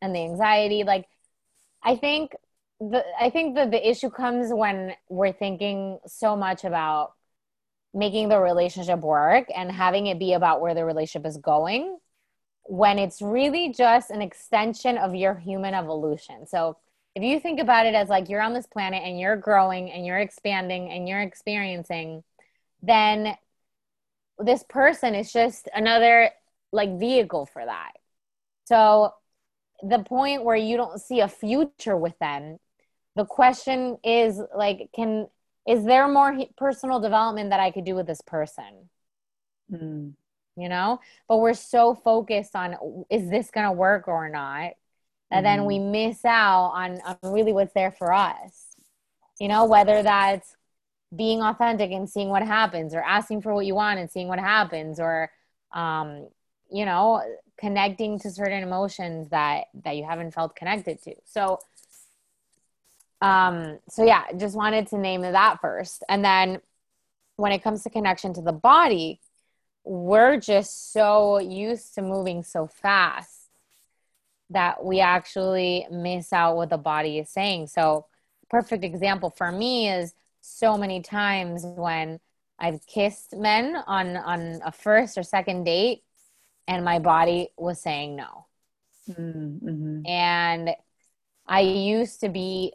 [0.00, 1.06] and the anxiety like
[1.82, 2.32] i think
[2.78, 7.14] the i think that the issue comes when we're thinking so much about
[7.92, 11.98] making the relationship work and having it be about where the relationship is going
[12.64, 16.46] when it's really just an extension of your human evolution.
[16.46, 16.76] So
[17.14, 20.06] if you think about it as like you're on this planet and you're growing and
[20.06, 22.22] you're expanding and you're experiencing,
[22.82, 23.36] then
[24.38, 26.30] this person is just another
[26.72, 27.92] like vehicle for that.
[28.64, 29.12] So
[29.82, 32.58] the point where you don't see a future with them,
[33.16, 35.28] the question is like, can
[35.68, 38.88] is there more personal development that I could do with this person?
[39.70, 40.14] Mm
[40.56, 42.76] you know but we're so focused on
[43.10, 44.72] is this going to work or not
[45.30, 45.44] and mm-hmm.
[45.44, 45.92] then we mm-hmm.
[45.92, 48.66] miss out on, on really what's there for us
[49.40, 50.56] you know whether that's
[51.14, 54.38] being authentic and seeing what happens or asking for what you want and seeing what
[54.38, 55.30] happens or
[55.72, 56.26] um,
[56.70, 57.22] you know
[57.58, 61.58] connecting to certain emotions that that you haven't felt connected to so
[63.20, 66.60] um so yeah just wanted to name that first and then
[67.36, 69.20] when it comes to connection to the body
[69.84, 73.48] we're just so used to moving so fast
[74.50, 77.66] that we actually miss out what the body is saying.
[77.68, 78.06] So,
[78.50, 82.20] perfect example for me is so many times when
[82.58, 86.02] I've kissed men on on a first or second date
[86.68, 88.46] and my body was saying no.
[89.08, 90.06] Mm-hmm.
[90.06, 90.70] And
[91.46, 92.72] I used to be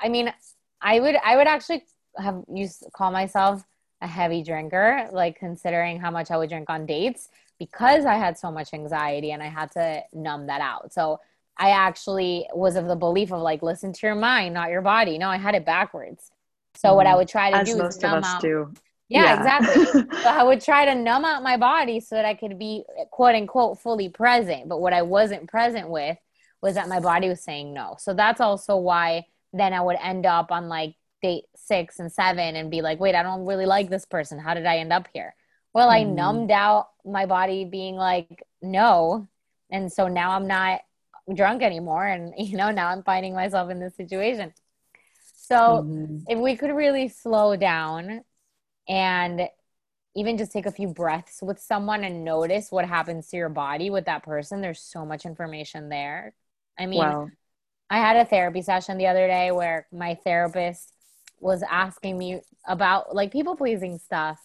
[0.00, 0.32] I mean,
[0.80, 1.84] I would I would actually
[2.16, 3.62] have used to call myself
[4.00, 8.38] a heavy drinker, like considering how much I would drink on dates because I had
[8.38, 10.92] so much anxiety and I had to numb that out.
[10.92, 11.20] So
[11.56, 15.18] I actually was of the belief of like, listen to your mind, not your body.
[15.18, 16.30] No, I had it backwards.
[16.76, 17.18] So mm what I mm-hmm.
[17.18, 18.40] would try to As do most is numb of us out.
[18.40, 18.72] do.
[19.08, 19.36] Yeah, yeah.
[19.38, 19.84] exactly.
[20.22, 23.34] so I would try to numb out my body so that I could be quote
[23.34, 24.68] unquote fully present.
[24.68, 26.16] But what I wasn't present with
[26.62, 27.96] was that my body was saying no.
[27.98, 32.56] So that's also why then I would end up on like date six and seven
[32.56, 34.38] and be like, wait, I don't really like this person.
[34.38, 35.34] How did I end up here?
[35.74, 36.14] Well, I mm.
[36.14, 39.28] numbed out my body being like, no.
[39.70, 40.80] And so now I'm not
[41.34, 42.06] drunk anymore.
[42.06, 44.52] And, you know, now I'm finding myself in this situation.
[45.34, 46.18] So mm-hmm.
[46.28, 48.22] if we could really slow down
[48.88, 49.48] and
[50.14, 53.88] even just take a few breaths with someone and notice what happens to your body
[53.88, 56.34] with that person, there's so much information there.
[56.78, 57.28] I mean, wow.
[57.88, 60.92] I had a therapy session the other day where my therapist
[61.40, 64.38] was asking me about like people pleasing stuff.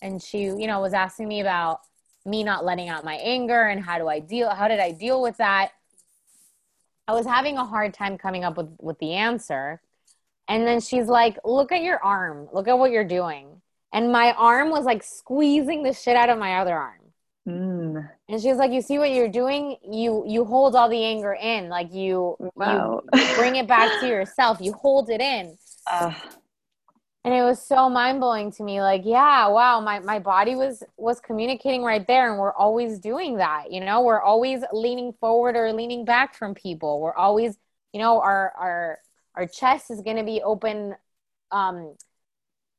[0.00, 1.80] And she, you know, was asking me about
[2.24, 5.20] me not letting out my anger and how do I deal how did I deal
[5.20, 5.72] with that?
[7.08, 9.80] I was having a hard time coming up with with the answer.
[10.48, 12.48] And then she's like, "Look at your arm.
[12.52, 13.60] Look at what you're doing."
[13.92, 17.00] And my arm was like squeezing the shit out of my other arm.
[17.46, 18.08] Mm.
[18.28, 19.76] And she's like, "You see what you're doing?
[19.88, 23.02] You you hold all the anger in, like you wow.
[23.14, 24.58] you bring it back to yourself.
[24.60, 25.56] You hold it in."
[25.90, 26.12] Uh,
[27.24, 28.80] and it was so mind blowing to me.
[28.80, 33.36] Like, yeah, wow, my my body was was communicating right there, and we're always doing
[33.36, 33.70] that.
[33.70, 37.00] You know, we're always leaning forward or leaning back from people.
[37.00, 37.56] We're always,
[37.92, 38.98] you know, our our
[39.36, 40.96] our chest is going to be open.
[41.52, 41.94] Um,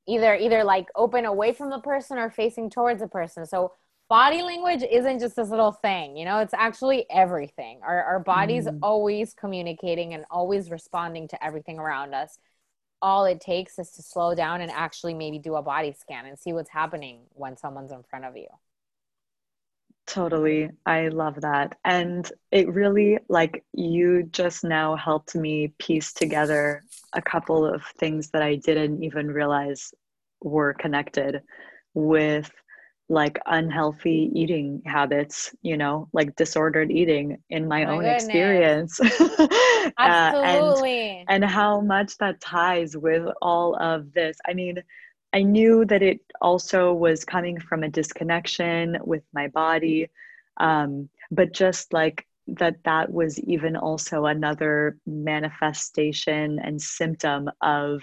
[0.08, 3.72] either either like open away from the person or facing towards the person so
[4.10, 8.66] body language isn't just this little thing you know it's actually everything our, our body's
[8.66, 8.78] mm.
[8.82, 12.38] always communicating and always responding to everything around us
[13.04, 16.40] all it takes is to slow down and actually maybe do a body scan and
[16.40, 18.48] see what's happening when someone's in front of you.
[20.08, 20.70] Totally.
[20.86, 21.78] I love that.
[21.86, 26.82] And it really like you just now helped me piece together
[27.14, 29.94] a couple of things that i didn't even realize
[30.42, 31.42] were connected
[31.94, 32.52] with
[33.14, 38.24] like unhealthy eating habits, you know, like disordered eating in my, my own goodness.
[38.24, 39.00] experience.
[39.00, 39.92] Absolutely.
[39.98, 44.38] uh, and, and how much that ties with all of this.
[44.48, 44.84] I mean,
[45.34, 50.10] I knew that it also was coming from a disconnection with my body.
[50.58, 58.02] Um, but just like that, that was even also another manifestation and symptom of,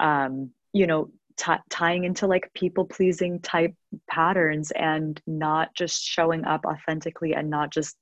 [0.00, 3.74] um, you know, t- tying into like people pleasing type
[4.08, 7.96] patterns and not just showing up authentically and not just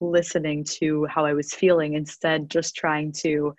[0.00, 3.54] listening to how I was feeling, instead, just trying to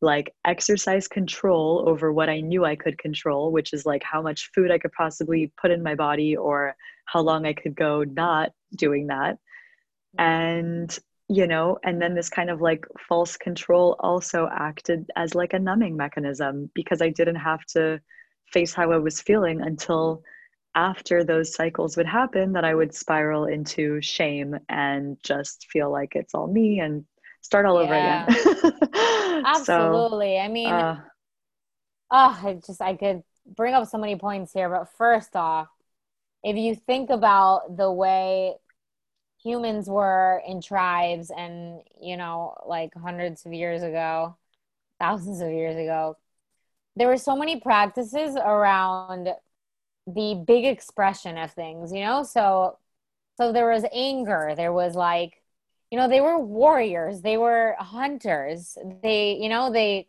[0.00, 4.50] like exercise control over what I knew I could control, which is like how much
[4.54, 8.50] food I could possibly put in my body or how long I could go not
[8.76, 9.38] doing that.
[10.18, 10.96] And,
[11.28, 15.58] you know, and then this kind of like false control also acted as like a
[15.58, 18.00] numbing mechanism because I didn't have to
[18.52, 20.22] face how I was feeling until
[20.74, 26.14] after those cycles would happen that I would spiral into shame and just feel like
[26.14, 27.04] it's all me and
[27.42, 28.26] start all yeah.
[28.28, 29.44] over again.
[29.44, 30.36] Absolutely.
[30.36, 31.00] So, I mean, uh,
[32.10, 35.68] oh, I just, I could bring up so many points here, but first off,
[36.42, 38.54] if you think about the way
[39.42, 44.36] humans were in tribes and, you know, like hundreds of years ago,
[45.00, 46.16] thousands of years ago,
[46.96, 49.28] there were so many practices around
[50.06, 52.22] the big expression of things, you know?
[52.22, 52.78] So
[53.38, 55.42] so there was anger, there was like
[55.90, 58.78] you know, they were warriors, they were hunters.
[59.02, 60.08] They, you know, they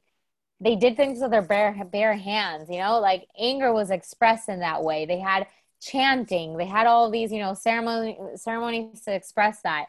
[0.62, 3.00] they did things with their bare bare hands, you know?
[3.00, 5.06] Like anger was expressed in that way.
[5.06, 5.48] They had
[5.82, 9.88] chanting, they had all these, you know, ceremony ceremonies to express that.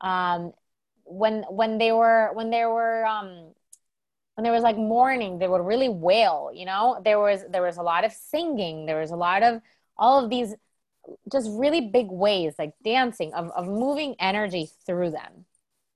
[0.00, 0.52] Um
[1.04, 3.52] when when they were when they were um
[4.36, 5.38] when there was like mourning.
[5.38, 7.00] They would really wail you know?
[7.04, 8.86] There was there was a lot of singing.
[8.86, 9.60] There was a lot of
[9.96, 10.54] all of these
[11.30, 15.44] just really big ways like dancing of, of moving energy through them.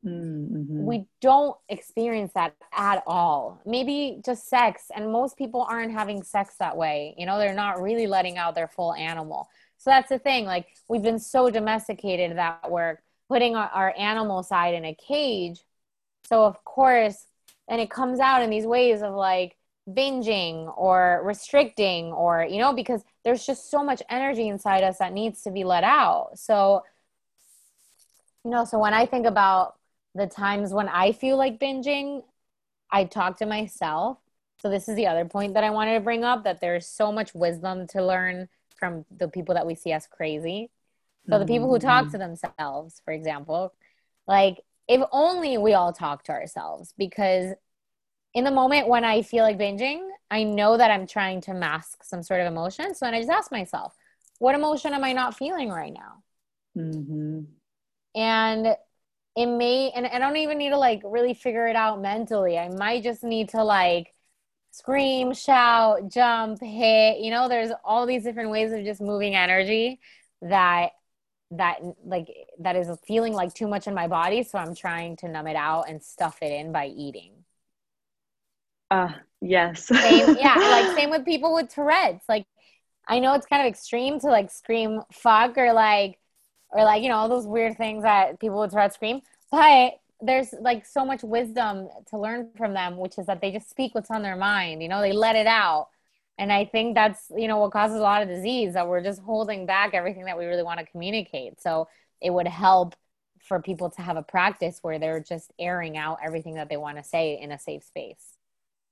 [0.03, 0.87] Mm-hmm.
[0.87, 3.61] we don't experience that at all.
[3.67, 7.15] Maybe just sex and most people aren't having sex that way.
[7.19, 9.51] You know they're not really letting out their full animal.
[9.77, 12.99] So that's the thing like we've been so domesticated that we're
[13.29, 15.61] putting our, our animal side in a cage.
[16.25, 17.27] So of course
[17.71, 19.57] and it comes out in these ways of like
[19.89, 25.13] binging or restricting or you know because there's just so much energy inside us that
[25.13, 26.33] needs to be let out.
[26.35, 26.83] So
[28.45, 29.77] you know so when i think about
[30.15, 32.23] the times when i feel like binging
[32.91, 34.19] i talk to myself.
[34.61, 37.13] So this is the other point that i wanted to bring up that there's so
[37.13, 40.71] much wisdom to learn from the people that we see as crazy.
[41.29, 42.13] So the people who talk mm-hmm.
[42.13, 43.73] to themselves for example
[44.27, 44.59] like
[44.91, 47.55] if only we all talk to ourselves because
[48.35, 50.01] in the moment when I feel like binging,
[50.33, 52.93] I know that I'm trying to mask some sort of emotion.
[52.97, 53.97] So then I just ask myself,
[54.41, 56.25] what emotion am I not feeling right now?
[56.77, 57.43] Mm-hmm.
[58.17, 58.67] And
[59.37, 62.59] it may, and I don't even need to like really figure it out mentally.
[62.59, 64.13] I might just need to like
[64.73, 67.19] scream, shout, jump, hit.
[67.21, 70.01] You know, there's all these different ways of just moving energy
[70.43, 70.91] that
[71.53, 72.29] that like
[72.61, 75.57] that is feeling like too much in my body so i'm trying to numb it
[75.57, 77.33] out and stuff it in by eating.
[78.91, 79.87] Uh yes.
[79.87, 82.25] Same, yeah like same with people with tourette's.
[82.29, 82.47] Like
[83.09, 86.19] i know it's kind of extreme to like scream fuck or like
[86.71, 90.53] or like you know all those weird things that people with tourette's scream but there's
[90.61, 94.11] like so much wisdom to learn from them which is that they just speak what's
[94.11, 95.89] on their mind you know they let it out.
[96.39, 99.21] And I think that's, you know, what causes a lot of disease that we're just
[99.21, 101.61] holding back everything that we really want to communicate.
[101.61, 101.87] So
[102.21, 102.95] it would help
[103.41, 106.99] for people to have a practice where they're just airing out everything that they want
[106.99, 108.37] to say in a safe space.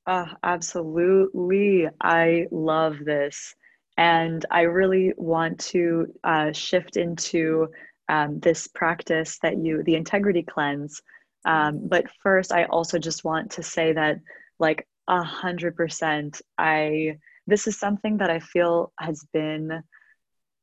[0.07, 1.87] Uh, absolutely.
[2.01, 3.55] I love this.
[3.99, 7.69] And I really want to uh, shift into
[8.09, 11.03] um, this practice that you, the integrity cleanse.
[11.45, 14.19] Um, but first, I also just want to say that,
[14.59, 19.83] like, a hundred percent, I, this is something that I feel has been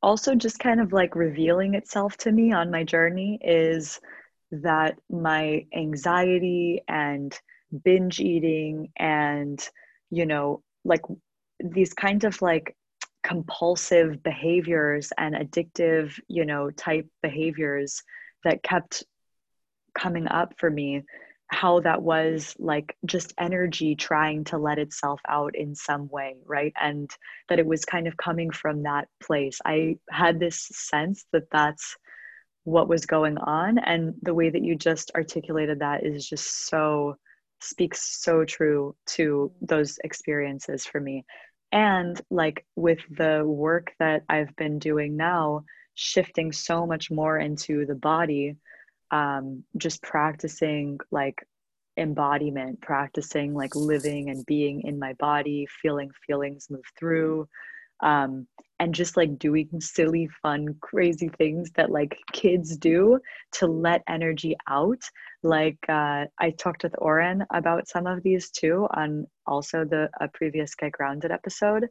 [0.05, 3.99] also just kind of like revealing itself to me on my journey is
[4.51, 7.39] that my anxiety and
[7.83, 9.67] binge eating and,
[10.11, 11.01] you know, like
[11.59, 12.75] these kind of like
[13.23, 18.03] compulsive behaviors and addictive, you know, type behaviors
[18.43, 19.03] that kept
[19.97, 21.01] coming up for me,
[21.47, 26.73] how that was like just energy trying to let itself out in some way, right?
[26.79, 27.09] And
[27.49, 29.59] that it was kind of coming from that place.
[29.65, 31.95] I had this sense that that's
[32.63, 33.77] what was going on.
[33.77, 37.15] And the way that you just articulated that is just so,
[37.61, 41.25] speaks so true to those experiences for me
[41.71, 47.85] and like with the work that i've been doing now shifting so much more into
[47.85, 48.55] the body
[49.15, 51.37] um, just practicing like
[51.97, 57.47] embodiment practicing like living and being in my body feeling feelings move through
[58.01, 58.47] um,
[58.79, 63.19] and just like doing silly, fun, crazy things that like kids do
[63.53, 65.01] to let energy out.
[65.43, 70.27] Like uh, I talked with Oren about some of these too on also the a
[70.27, 71.87] previous Get Grounded episode.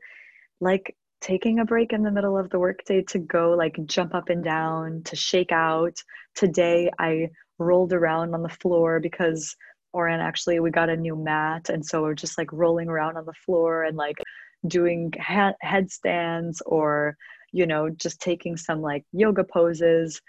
[0.60, 4.28] Like taking a break in the middle of the workday to go like jump up
[4.28, 5.96] and down, to shake out.
[6.34, 9.56] Today I rolled around on the floor because
[9.92, 13.24] Oren actually we got a new mat and so we're just like rolling around on
[13.24, 14.16] the floor and like
[14.66, 17.16] doing ha- headstands or
[17.52, 20.20] you know just taking some like yoga poses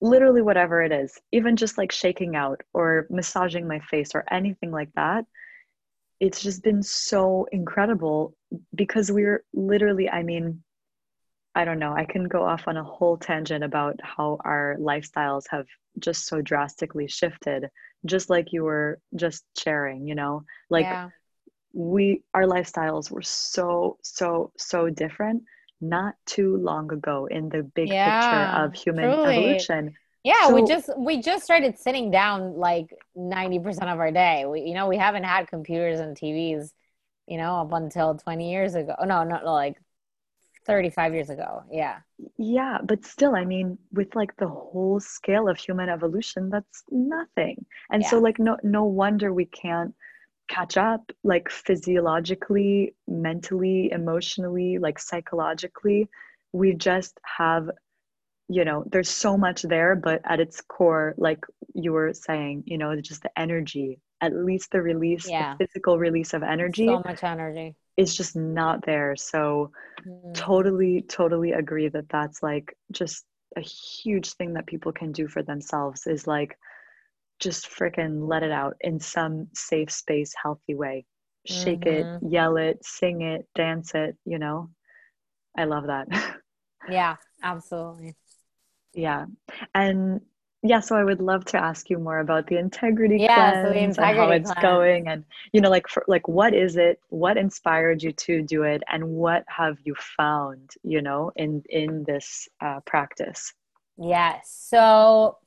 [0.00, 4.70] literally whatever it is even just like shaking out or massaging my face or anything
[4.70, 5.24] like that.
[6.20, 8.34] It's just been so incredible
[8.74, 10.62] because we're literally i mean
[11.58, 15.42] i don't know i can go off on a whole tangent about how our lifestyles
[15.50, 15.66] have
[15.98, 17.68] just so drastically shifted
[18.06, 20.44] just like you were just sharing you know?
[20.70, 21.10] Like yeah.
[21.72, 25.42] we our lifestyles were so so so different
[25.80, 29.36] not too long ago in the big yeah, picture of human truly.
[29.36, 29.94] evolution.
[30.24, 34.44] Yeah so, we just we just started sitting down like 90% of our day.
[34.46, 36.70] We you know we haven't had computers and tvs
[37.26, 39.76] you know up until 20 years ago oh, no not like
[40.68, 41.98] 35 years ago yeah.
[42.36, 47.64] Yeah but still i mean with like the whole scale of human evolution that's nothing.
[47.90, 48.10] And yeah.
[48.10, 49.94] so like no no wonder we can't
[50.48, 56.08] catch up like physiologically mentally emotionally like psychologically.
[56.52, 57.70] We just have
[58.48, 61.44] you know there's so much there but at its core like
[61.74, 65.54] you were saying you know just the energy at least the release yeah.
[65.54, 66.86] the physical release of energy.
[66.86, 69.70] so much energy is just not there so
[70.06, 70.34] mm.
[70.34, 73.26] totally totally agree that that's like just
[73.56, 76.56] a huge thing that people can do for themselves is like
[77.38, 81.06] just freaking let it out in some safe space, healthy way.
[81.46, 82.26] Shake mm-hmm.
[82.26, 84.70] it, yell it, sing it, dance it, you know?
[85.56, 86.08] I love that.
[86.90, 88.14] yeah, absolutely.
[88.92, 89.26] Yeah.
[89.74, 90.20] And
[90.62, 93.72] yeah, so I would love to ask you more about the integrity yeah, cleanse so
[93.72, 94.62] the integrity and how it's cleanse.
[94.62, 97.00] going and you know like for, like what is it?
[97.10, 102.04] What inspired you to do it and what have you found, you know, in in
[102.04, 103.54] this uh, practice?
[103.96, 104.50] Yes.
[104.68, 105.38] So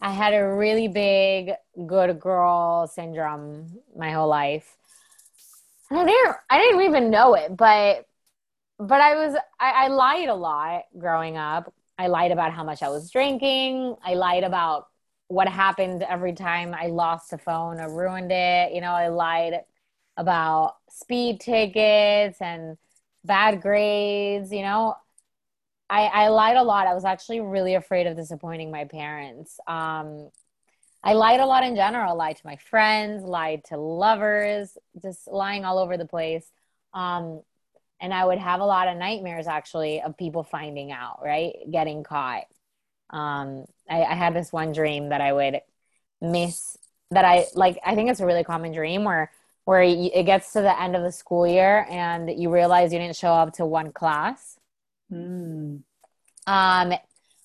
[0.00, 1.52] I had a really big
[1.86, 4.76] good girl syndrome my whole life.
[5.90, 8.06] And I didn't I didn't even know it, but
[8.78, 11.72] but I was I, I lied a lot growing up.
[11.98, 13.96] I lied about how much I was drinking.
[14.04, 14.86] I lied about
[15.28, 18.72] what happened every time I lost a phone or ruined it.
[18.72, 19.60] You know, I lied
[20.16, 22.76] about speed tickets and
[23.24, 24.96] bad grades, you know.
[25.88, 26.86] I, I lied a lot.
[26.86, 29.58] I was actually really afraid of disappointing my parents.
[29.66, 30.30] Um,
[31.02, 32.16] I lied a lot in general.
[32.16, 36.50] Lied to my friends, lied to lovers, just lying all over the place.
[36.94, 37.42] Um,
[38.04, 41.54] and I would have a lot of nightmares actually of people finding out, right?
[41.70, 42.44] Getting caught.
[43.10, 45.60] Um, I, I had this one dream that I would
[46.20, 46.76] miss.
[47.10, 47.78] That I like.
[47.84, 49.30] I think it's a really common dream where
[49.64, 53.16] where it gets to the end of the school year and you realize you didn't
[53.16, 54.58] show up to one class
[55.12, 55.82] Mm.
[56.46, 56.92] Um,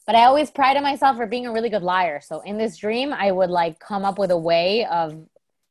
[0.05, 2.22] but I always prided myself for being a really good liar.
[2.22, 5.16] So in this dream, I would like come up with a way of,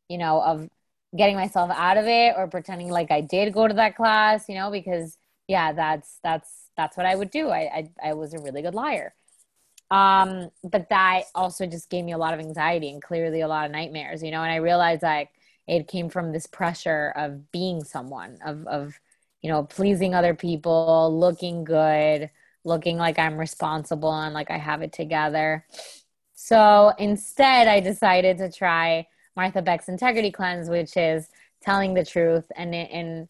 [0.09, 0.69] you know, of
[1.17, 4.55] getting myself out of it or pretending like I did go to that class, you
[4.55, 7.49] know, because yeah, that's that's that's what I would do.
[7.49, 7.61] I
[8.03, 9.15] I, I was a really good liar.
[9.91, 13.65] Um, but that also just gave me a lot of anxiety and clearly a lot
[13.65, 15.31] of nightmares, you know, and I realized like
[15.67, 19.01] it came from this pressure of being someone, of of
[19.43, 22.31] you know, pleasing other people, looking good,
[22.65, 25.65] looking like I'm responsible and like I have it together.
[26.35, 29.07] So instead, I decided to try
[29.39, 31.29] Martha Beck's Integrity Cleanse, which is
[31.63, 33.29] telling the truth and and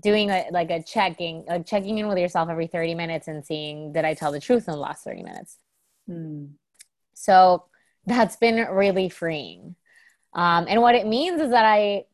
[0.00, 3.92] doing a, like a checking, like checking in with yourself every 30 minutes and seeing
[3.92, 5.58] did I tell the truth in the last 30 minutes.
[6.08, 6.52] Mm.
[7.14, 7.64] So
[8.06, 9.74] that's been really freeing.
[10.32, 12.04] Um, and what it means is that I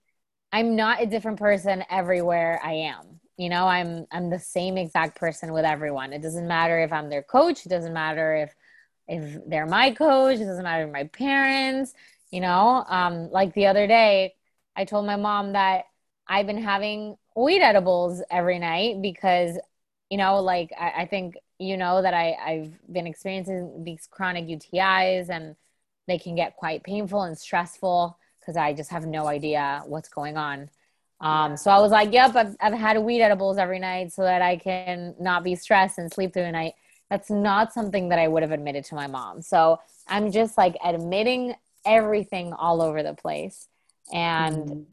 [0.51, 3.21] I'm not a different person everywhere I am.
[3.37, 6.15] You know, I'm I'm the same exact person with everyone.
[6.15, 8.55] It doesn't matter if I'm their coach, it doesn't matter if
[9.09, 11.93] if they're my coach, it doesn't matter if my parents,
[12.37, 12.85] you know.
[12.87, 14.35] Um, like the other day,
[14.77, 15.87] I told my mom that
[16.29, 19.59] I've been having weed edibles every night because,
[20.11, 24.45] you know, like I, I think you know that I, I've been experiencing these chronic
[24.45, 25.57] UTIs and
[26.09, 30.37] they can get quite painful and stressful because I just have no idea what's going
[30.37, 30.69] on.
[31.23, 31.57] Um.
[31.57, 34.59] So I was like, yep, I've, I've had weed edibles every night so that I
[34.59, 36.75] can not be stressed and sleep through the night.
[37.09, 39.41] That's not something that I would have admitted to my mom.
[39.41, 41.55] So I'm just like admitting
[41.87, 43.69] everything all over the place.
[44.13, 44.85] And mm.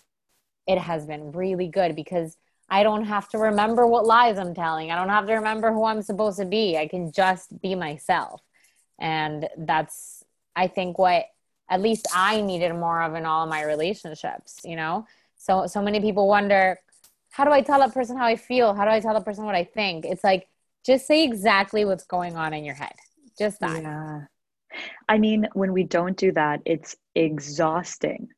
[0.67, 2.37] it has been really good because
[2.69, 4.91] I don't have to remember what lies I'm telling.
[4.91, 6.77] I don't have to remember who I'm supposed to be.
[6.77, 8.41] I can just be myself.
[8.99, 10.23] And that's,
[10.55, 11.25] I think, what
[11.69, 15.05] at least I needed more of in all of my relationships, you know?
[15.37, 16.79] So, so many people wonder,
[17.31, 18.73] how do I tell that person how I feel?
[18.73, 20.05] How do I tell that person what I think?
[20.05, 20.47] It's like,
[20.85, 22.93] just say exactly what's going on in your head.
[23.37, 23.81] Just that.
[23.81, 24.21] Yeah.
[25.07, 28.29] I mean, when we don't do that, it's exhausting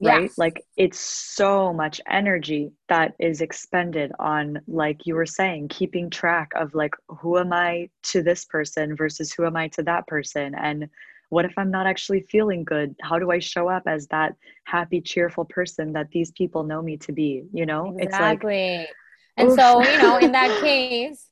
[0.00, 0.22] right?
[0.22, 0.28] Yeah.
[0.36, 6.50] like it's so much energy that is expended on like you were saying keeping track
[6.54, 10.54] of like who am i to this person versus who am i to that person?
[10.54, 10.88] And
[11.30, 12.94] what if i'm not actually feeling good?
[13.02, 16.96] How do i show up as that happy cheerful person that these people know me
[16.98, 17.96] to be you know?
[17.98, 18.96] Exactly it's like
[19.36, 19.58] and oof.
[19.58, 21.26] so you know in that case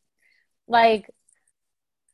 [0.68, 1.08] like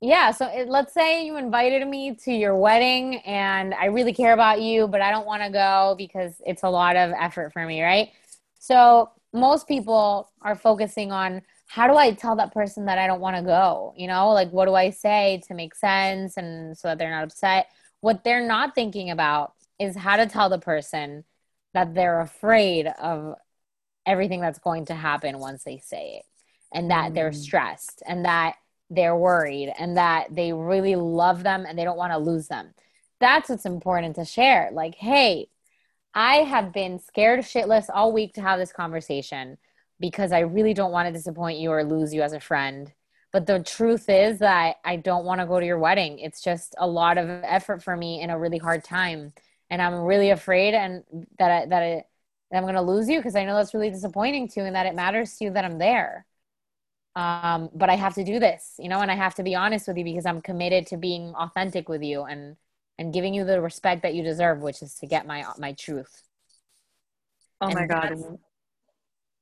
[0.02, 0.32] yeah.
[0.32, 4.60] So it, let's say you invited me to your wedding and I really care about
[4.60, 7.84] you, but I don't want to go because it's a lot of effort for me,
[7.84, 8.08] right?
[8.58, 13.20] So most people are focusing on how do I tell that person that I don't
[13.20, 13.94] want to go?
[13.96, 17.22] You know, like what do I say to make sense and so that they're not
[17.22, 17.68] upset?
[18.00, 21.22] What they're not thinking about is how to tell the person
[21.74, 23.36] that they're afraid of
[24.04, 26.24] everything that's going to happen once they say it
[26.72, 27.14] and that mm.
[27.14, 28.56] they're stressed and that
[28.94, 32.74] they're worried and that they really love them and they don't want to lose them.
[33.20, 34.70] That's what's important to share.
[34.72, 35.48] Like, hey,
[36.14, 39.56] I have been scared shitless all week to have this conversation
[39.98, 42.92] because I really don't want to disappoint you or lose you as a friend.
[43.32, 46.18] But the truth is that I don't want to go to your wedding.
[46.18, 49.32] It's just a lot of effort for me in a really hard time.
[49.70, 51.02] And I'm really afraid and
[51.38, 52.04] that I, that, I,
[52.50, 54.76] that I'm going to lose you because I know that's really disappointing to you and
[54.76, 56.26] that it matters to you that I'm there
[57.14, 59.86] um, but I have to do this, you know, and I have to be honest
[59.86, 62.56] with you because I'm committed to being authentic with you and
[62.98, 66.22] and giving you the respect that you deserve, which is to get my my truth.
[67.60, 68.14] Oh and my god!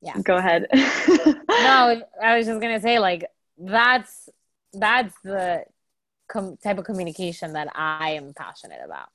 [0.01, 0.67] Yeah, go ahead.
[0.73, 3.25] no, I was just gonna say like
[3.57, 4.29] that's
[4.73, 5.63] that's the
[6.27, 9.09] com- type of communication that I am passionate about.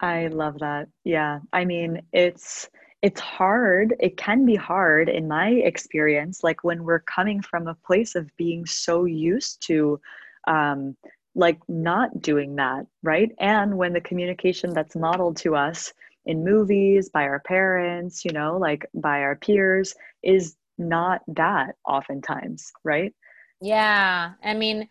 [0.00, 0.88] I love that.
[1.04, 2.68] Yeah, I mean it's
[3.02, 7.74] it's hard it can be hard in my experience like when we're coming from a
[7.74, 10.00] place of being so used to
[10.48, 10.96] um,
[11.34, 13.30] like not doing that right?
[13.38, 15.92] And when the communication that's modeled to us
[16.24, 22.72] in movies by our parents you know like by our peers is not that oftentimes
[22.84, 23.14] right?
[23.60, 24.88] Yeah i mean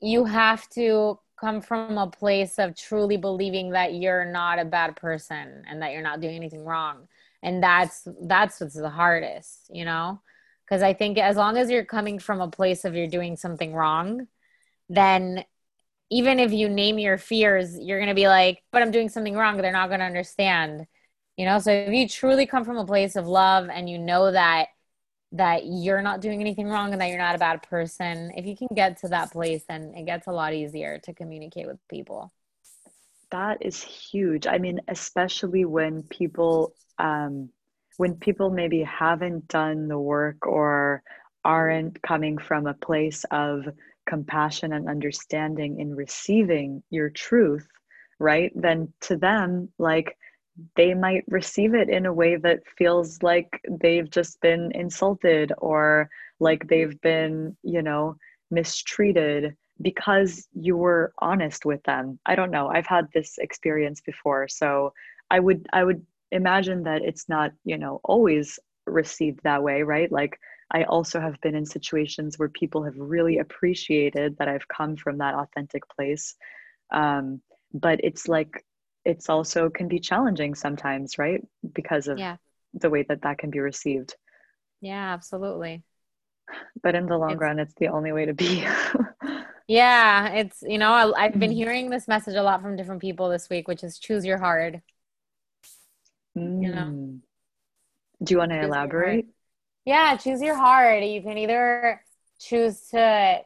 [0.00, 4.96] you have to come from a place of truly believing that you're not a bad
[4.96, 7.08] person and that you're not doing anything wrong.
[7.42, 10.20] And that's that's what's the hardest you know?
[10.64, 13.72] Because i think as long as you're coming from a place of you're doing something
[13.72, 14.28] wrong
[14.88, 15.44] then
[16.10, 19.34] even if you name your fears you're going to be like but i'm doing something
[19.34, 20.86] wrong they're not going to understand
[21.40, 21.58] you know?
[21.58, 24.68] So if you truly come from a place of love and you know that
[25.32, 28.56] that you're not doing anything wrong and that you're not a bad person if you
[28.56, 32.32] can get to that place then it gets a lot easier to communicate with people.
[33.30, 34.46] That is huge.
[34.46, 37.50] I mean especially when people um
[37.96, 41.02] when people maybe haven't done the work or
[41.44, 43.68] aren't coming from a place of
[44.08, 47.66] compassion and understanding in receiving your truth
[48.20, 48.52] right?
[48.54, 50.16] Then to them like
[50.76, 56.08] they might receive it in a way that feels like they've just been insulted or
[56.38, 58.16] like they've been, you know,
[58.50, 62.18] mistreated because you were honest with them.
[62.26, 62.68] I don't know.
[62.68, 64.48] I've had this experience before.
[64.48, 64.92] So
[65.30, 70.10] I would I would imagine that it's not, you know, always received that way, right?
[70.10, 70.38] Like
[70.72, 75.18] I also have been in situations where people have really appreciated that I've come from
[75.18, 76.36] that authentic place.
[76.92, 77.40] Um,
[77.72, 78.64] but it's like,
[79.10, 81.44] it's also can be challenging sometimes, right?
[81.74, 82.36] Because of yeah.
[82.74, 84.14] the way that that can be received.
[84.80, 85.82] Yeah, absolutely.
[86.82, 88.64] But in the long it's, run, it's the only way to be.
[89.68, 91.54] yeah, it's, you know, I, I've been mm.
[91.54, 94.80] hearing this message a lot from different people this week, which is choose your hard.
[96.38, 96.62] Mm.
[96.62, 96.82] You know?
[96.82, 97.18] Mm.
[98.22, 99.26] Do you want to elaborate?
[99.84, 101.02] Yeah, choose your heart.
[101.02, 102.00] You can either
[102.38, 103.40] choose to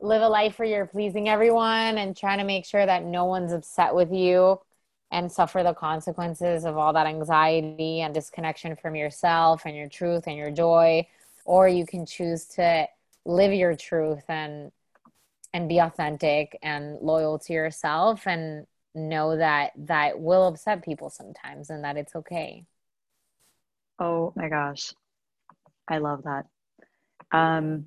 [0.00, 3.52] live a life where you're pleasing everyone and trying to make sure that no one's
[3.52, 4.58] upset with you
[5.10, 10.24] and suffer the consequences of all that anxiety and disconnection from yourself and your truth
[10.26, 11.06] and your joy
[11.44, 12.86] or you can choose to
[13.24, 14.72] live your truth and
[15.52, 21.70] and be authentic and loyal to yourself and know that that will upset people sometimes
[21.70, 22.64] and that it's okay
[24.00, 24.92] oh my gosh
[25.88, 26.46] I love that.
[27.32, 27.86] Um,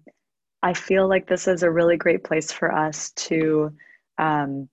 [0.61, 3.73] I feel like this is a really great place for us to
[4.17, 4.69] um,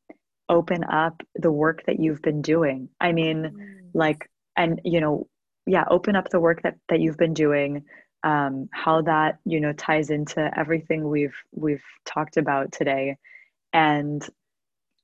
[0.49, 2.89] open up the work that you've been doing.
[3.01, 3.91] I mean, mm.
[3.95, 5.29] like, and you know,
[5.67, 7.85] yeah, open up the work that that you've been doing.
[8.23, 13.17] Um, how that you know ties into everything we've we've talked about today,
[13.73, 14.27] and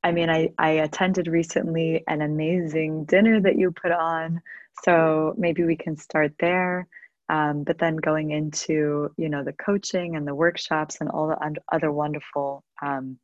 [0.04, 4.40] I mean, I I attended recently an amazing dinner that you put on.
[4.82, 6.88] So maybe we can start there.
[7.28, 11.54] Um, but then going into you know the coaching and the workshops and all the
[11.72, 13.18] other wonderful um,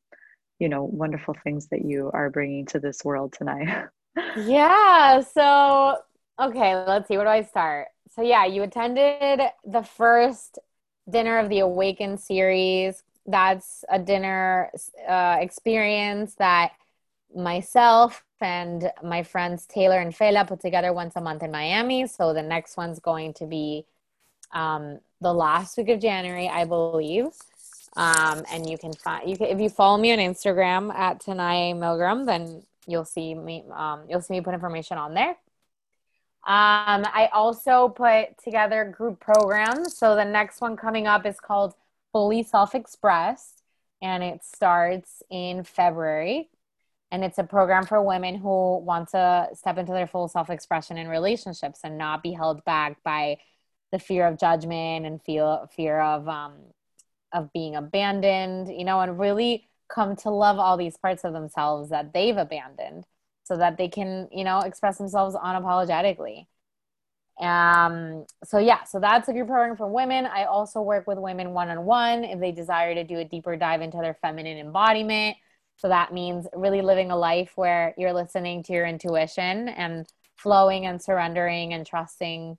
[0.58, 3.86] you know wonderful things that you are bringing to this world tonight.
[4.34, 5.98] Yeah so
[6.38, 7.88] okay let's see where do i start?
[8.14, 10.58] So yeah you attended the first
[11.08, 13.02] dinner of the awakened series.
[13.26, 14.70] That's a dinner
[15.08, 16.72] uh, experience that
[17.34, 22.06] myself and my friends taylor and fela put together once a month in miami.
[22.06, 23.84] So the next one's going to be
[24.52, 27.28] um, the last week of January, I believe.
[27.96, 31.72] Um, and you can find you can if you follow me on Instagram at Tanai
[31.74, 35.36] Milgram, then you'll see me um, you'll see me put information on there.
[36.46, 39.96] Um, I also put together group programs.
[39.96, 41.74] So the next one coming up is called
[42.12, 43.62] Fully Self Expressed,
[44.00, 46.48] and it starts in February.
[47.10, 50.98] And it's a program for women who want to step into their full self expression
[50.98, 53.38] in relationships and not be held back by
[53.92, 56.54] the fear of judgment and feel fear of um,
[57.32, 61.90] of being abandoned, you know, and really come to love all these parts of themselves
[61.90, 63.04] that they've abandoned
[63.44, 66.46] so that they can, you know, express themselves unapologetically.
[67.40, 70.26] Um, so yeah, so that's a group program for women.
[70.26, 73.56] I also work with women one on one if they desire to do a deeper
[73.56, 75.36] dive into their feminine embodiment.
[75.76, 80.06] So that means really living a life where you're listening to your intuition and
[80.36, 82.58] flowing and surrendering and trusting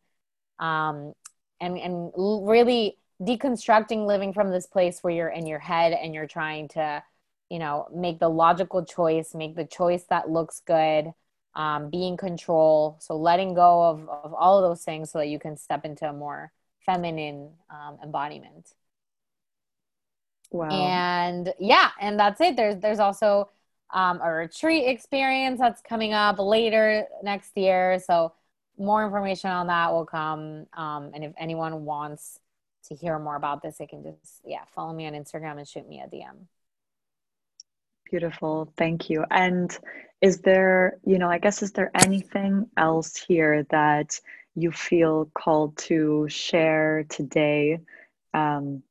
[0.60, 1.14] um,
[1.60, 6.28] and and really deconstructing living from this place where you're in your head and you're
[6.28, 7.04] trying to
[7.50, 11.14] you know make the logical choice make the choice that looks good
[11.56, 12.98] um, be in control.
[13.00, 16.08] So letting go of, of all of those things so that you can step into
[16.08, 16.52] a more
[16.86, 18.74] feminine um, embodiment.
[20.52, 20.70] Wow.
[20.70, 22.56] And yeah and that's it.
[22.56, 23.50] There's there's also
[23.92, 28.00] um, a retreat experience that's coming up later next year.
[28.06, 28.34] So
[28.78, 30.66] more information on that will come.
[30.74, 32.40] Um, and if anyone wants
[32.90, 35.88] to hear more about this, they can just, yeah, follow me on Instagram and shoot
[35.88, 36.48] me a DM.
[38.10, 38.74] Beautiful.
[38.76, 39.24] Thank you.
[39.30, 39.76] And
[40.22, 44.20] is there, you know, I guess, is there anything else here that
[44.56, 47.80] you feel called to share today?
[48.34, 48.84] Um,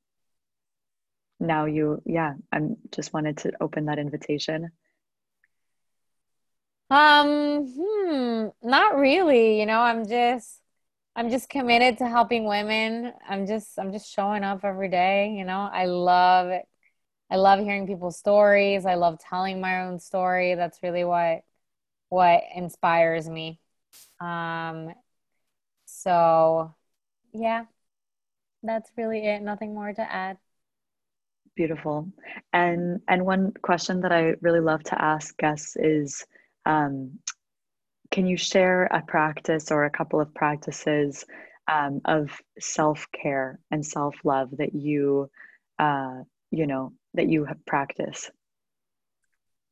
[1.40, 4.70] now you, yeah, I'm just wanted to open that invitation.
[6.90, 9.60] Um, hmm, not really.
[9.60, 10.60] You know, I'm just
[11.18, 13.12] I'm just committed to helping women.
[13.28, 15.68] I'm just I'm just showing up every day, you know.
[15.72, 16.62] I love.
[17.28, 18.86] I love hearing people's stories.
[18.86, 20.54] I love telling my own story.
[20.54, 21.40] That's really what
[22.08, 23.58] what inspires me.
[24.20, 24.94] Um
[25.86, 26.72] so
[27.32, 27.64] yeah.
[28.62, 29.42] That's really it.
[29.42, 30.36] Nothing more to add.
[31.56, 32.12] Beautiful.
[32.52, 36.24] And and one question that I really love to ask guests is
[36.64, 37.18] um,
[38.10, 41.24] can you share a practice or a couple of practices
[41.68, 45.30] um, of self-care and self-love that you
[45.78, 48.30] uh, you know that you have practice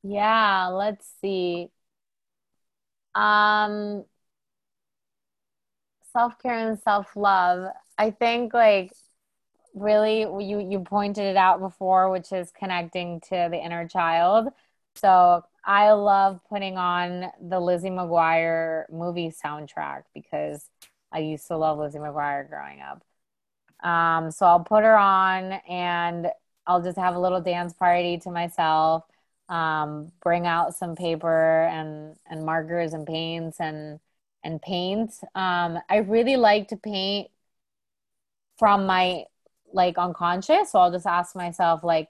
[0.02, 1.68] yeah let's see.
[3.14, 4.04] Um
[6.12, 7.70] self-care and self-love.
[7.98, 8.92] I think like
[9.74, 14.48] really you you pointed it out before which is connecting to the inner child.
[14.96, 20.70] So I love putting on the Lizzie McGuire movie soundtrack because
[21.12, 23.02] I used to love Lizzie McGuire growing up.
[23.86, 26.28] Um, so I'll put her on and
[26.66, 29.04] I'll just have a little dance party to myself.
[29.48, 34.00] Um, bring out some paper and and markers and paints and
[34.44, 35.12] and paint.
[35.34, 37.28] Um, I really like to paint
[38.58, 39.24] from my
[39.72, 40.72] like unconscious.
[40.72, 42.08] So I'll just ask myself like,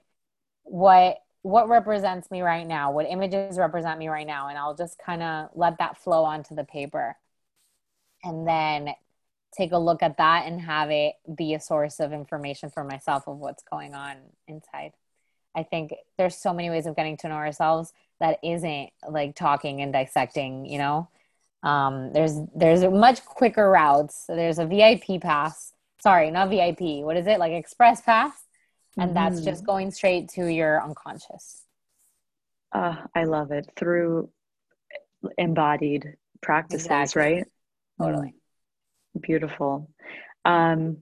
[0.63, 2.91] what what represents me right now?
[2.91, 4.49] What images represent me right now?
[4.49, 7.15] And I'll just kind of let that flow onto the paper,
[8.23, 8.89] and then
[9.55, 13.27] take a look at that and have it be a source of information for myself
[13.27, 14.17] of what's going on
[14.47, 14.91] inside.
[15.55, 19.81] I think there's so many ways of getting to know ourselves that isn't like talking
[19.81, 21.09] and dissecting, you know.
[21.63, 24.25] Um, there's there's much quicker routes.
[24.27, 25.73] There's a VIP pass.
[25.99, 27.03] Sorry, not VIP.
[27.03, 27.39] What is it?
[27.39, 28.33] Like express pass.
[28.97, 29.13] And mm-hmm.
[29.13, 31.63] that's just going straight to your unconscious.
[32.71, 33.69] Uh, I love it.
[33.75, 34.29] Through
[35.37, 37.21] embodied practices, exactly.
[37.21, 37.45] right?
[37.99, 38.33] Totally.
[39.19, 39.89] Beautiful.
[40.45, 40.97] Um,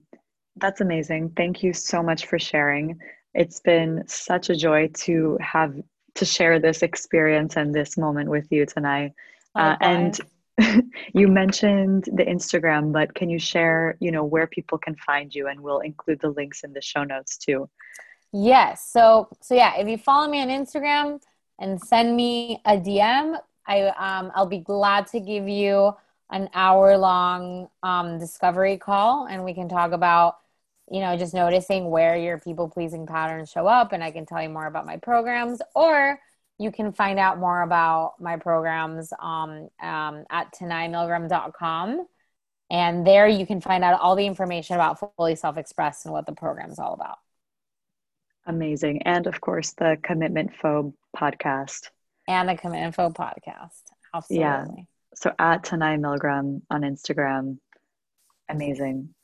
[0.56, 1.32] that's amazing.
[1.36, 2.98] Thank you so much for sharing.
[3.34, 5.74] It's been such a joy to have
[6.14, 9.12] to share this experience and this moment with you tonight.
[9.54, 10.18] Uh, and
[11.14, 15.48] you mentioned the Instagram, but can you share, you know, where people can find you
[15.48, 17.68] and we'll include the links in the show notes too.
[18.32, 18.88] Yes.
[18.90, 21.20] So so yeah, if you follow me on Instagram
[21.58, 25.94] and send me a DM, I um I'll be glad to give you
[26.30, 30.38] an hour long um, discovery call and we can talk about
[30.90, 34.42] you know just noticing where your people pleasing patterns show up and i can tell
[34.42, 36.18] you more about my programs or
[36.58, 42.06] you can find out more about my programs um, um, at tanaimilgram.com
[42.70, 46.32] and there you can find out all the information about fully self-expressed and what the
[46.32, 47.18] program is all about
[48.46, 51.88] amazing and of course the commitment phobe podcast
[52.28, 53.82] and the commitment phobe podcast
[54.14, 54.84] absolutely yeah
[55.16, 57.58] so at Tanai Milgram on Instagram.
[58.48, 59.14] Amazing.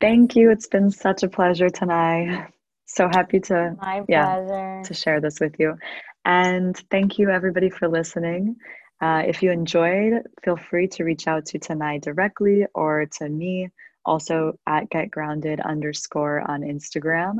[0.00, 0.50] Thank you.
[0.50, 2.48] It's been such a pleasure, Tanai.
[2.86, 5.76] So happy to My yeah, to share this with you.
[6.24, 8.56] And thank you everybody for listening.
[9.00, 13.68] Uh, if you enjoyed, feel free to reach out to Tanai directly or to me,
[14.04, 17.38] also at getgrounded underscore on Instagram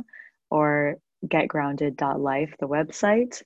[0.51, 3.43] or getgrounded.life, the website.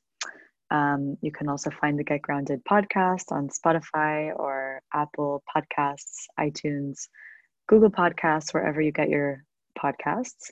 [0.70, 7.08] Um, you can also find the Get Grounded podcast on Spotify or Apple Podcasts, iTunes,
[7.68, 9.44] Google Podcasts, wherever you get your
[9.78, 10.50] podcasts.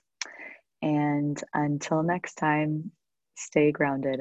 [0.82, 2.93] And until next time,
[3.37, 4.20] stay grounded.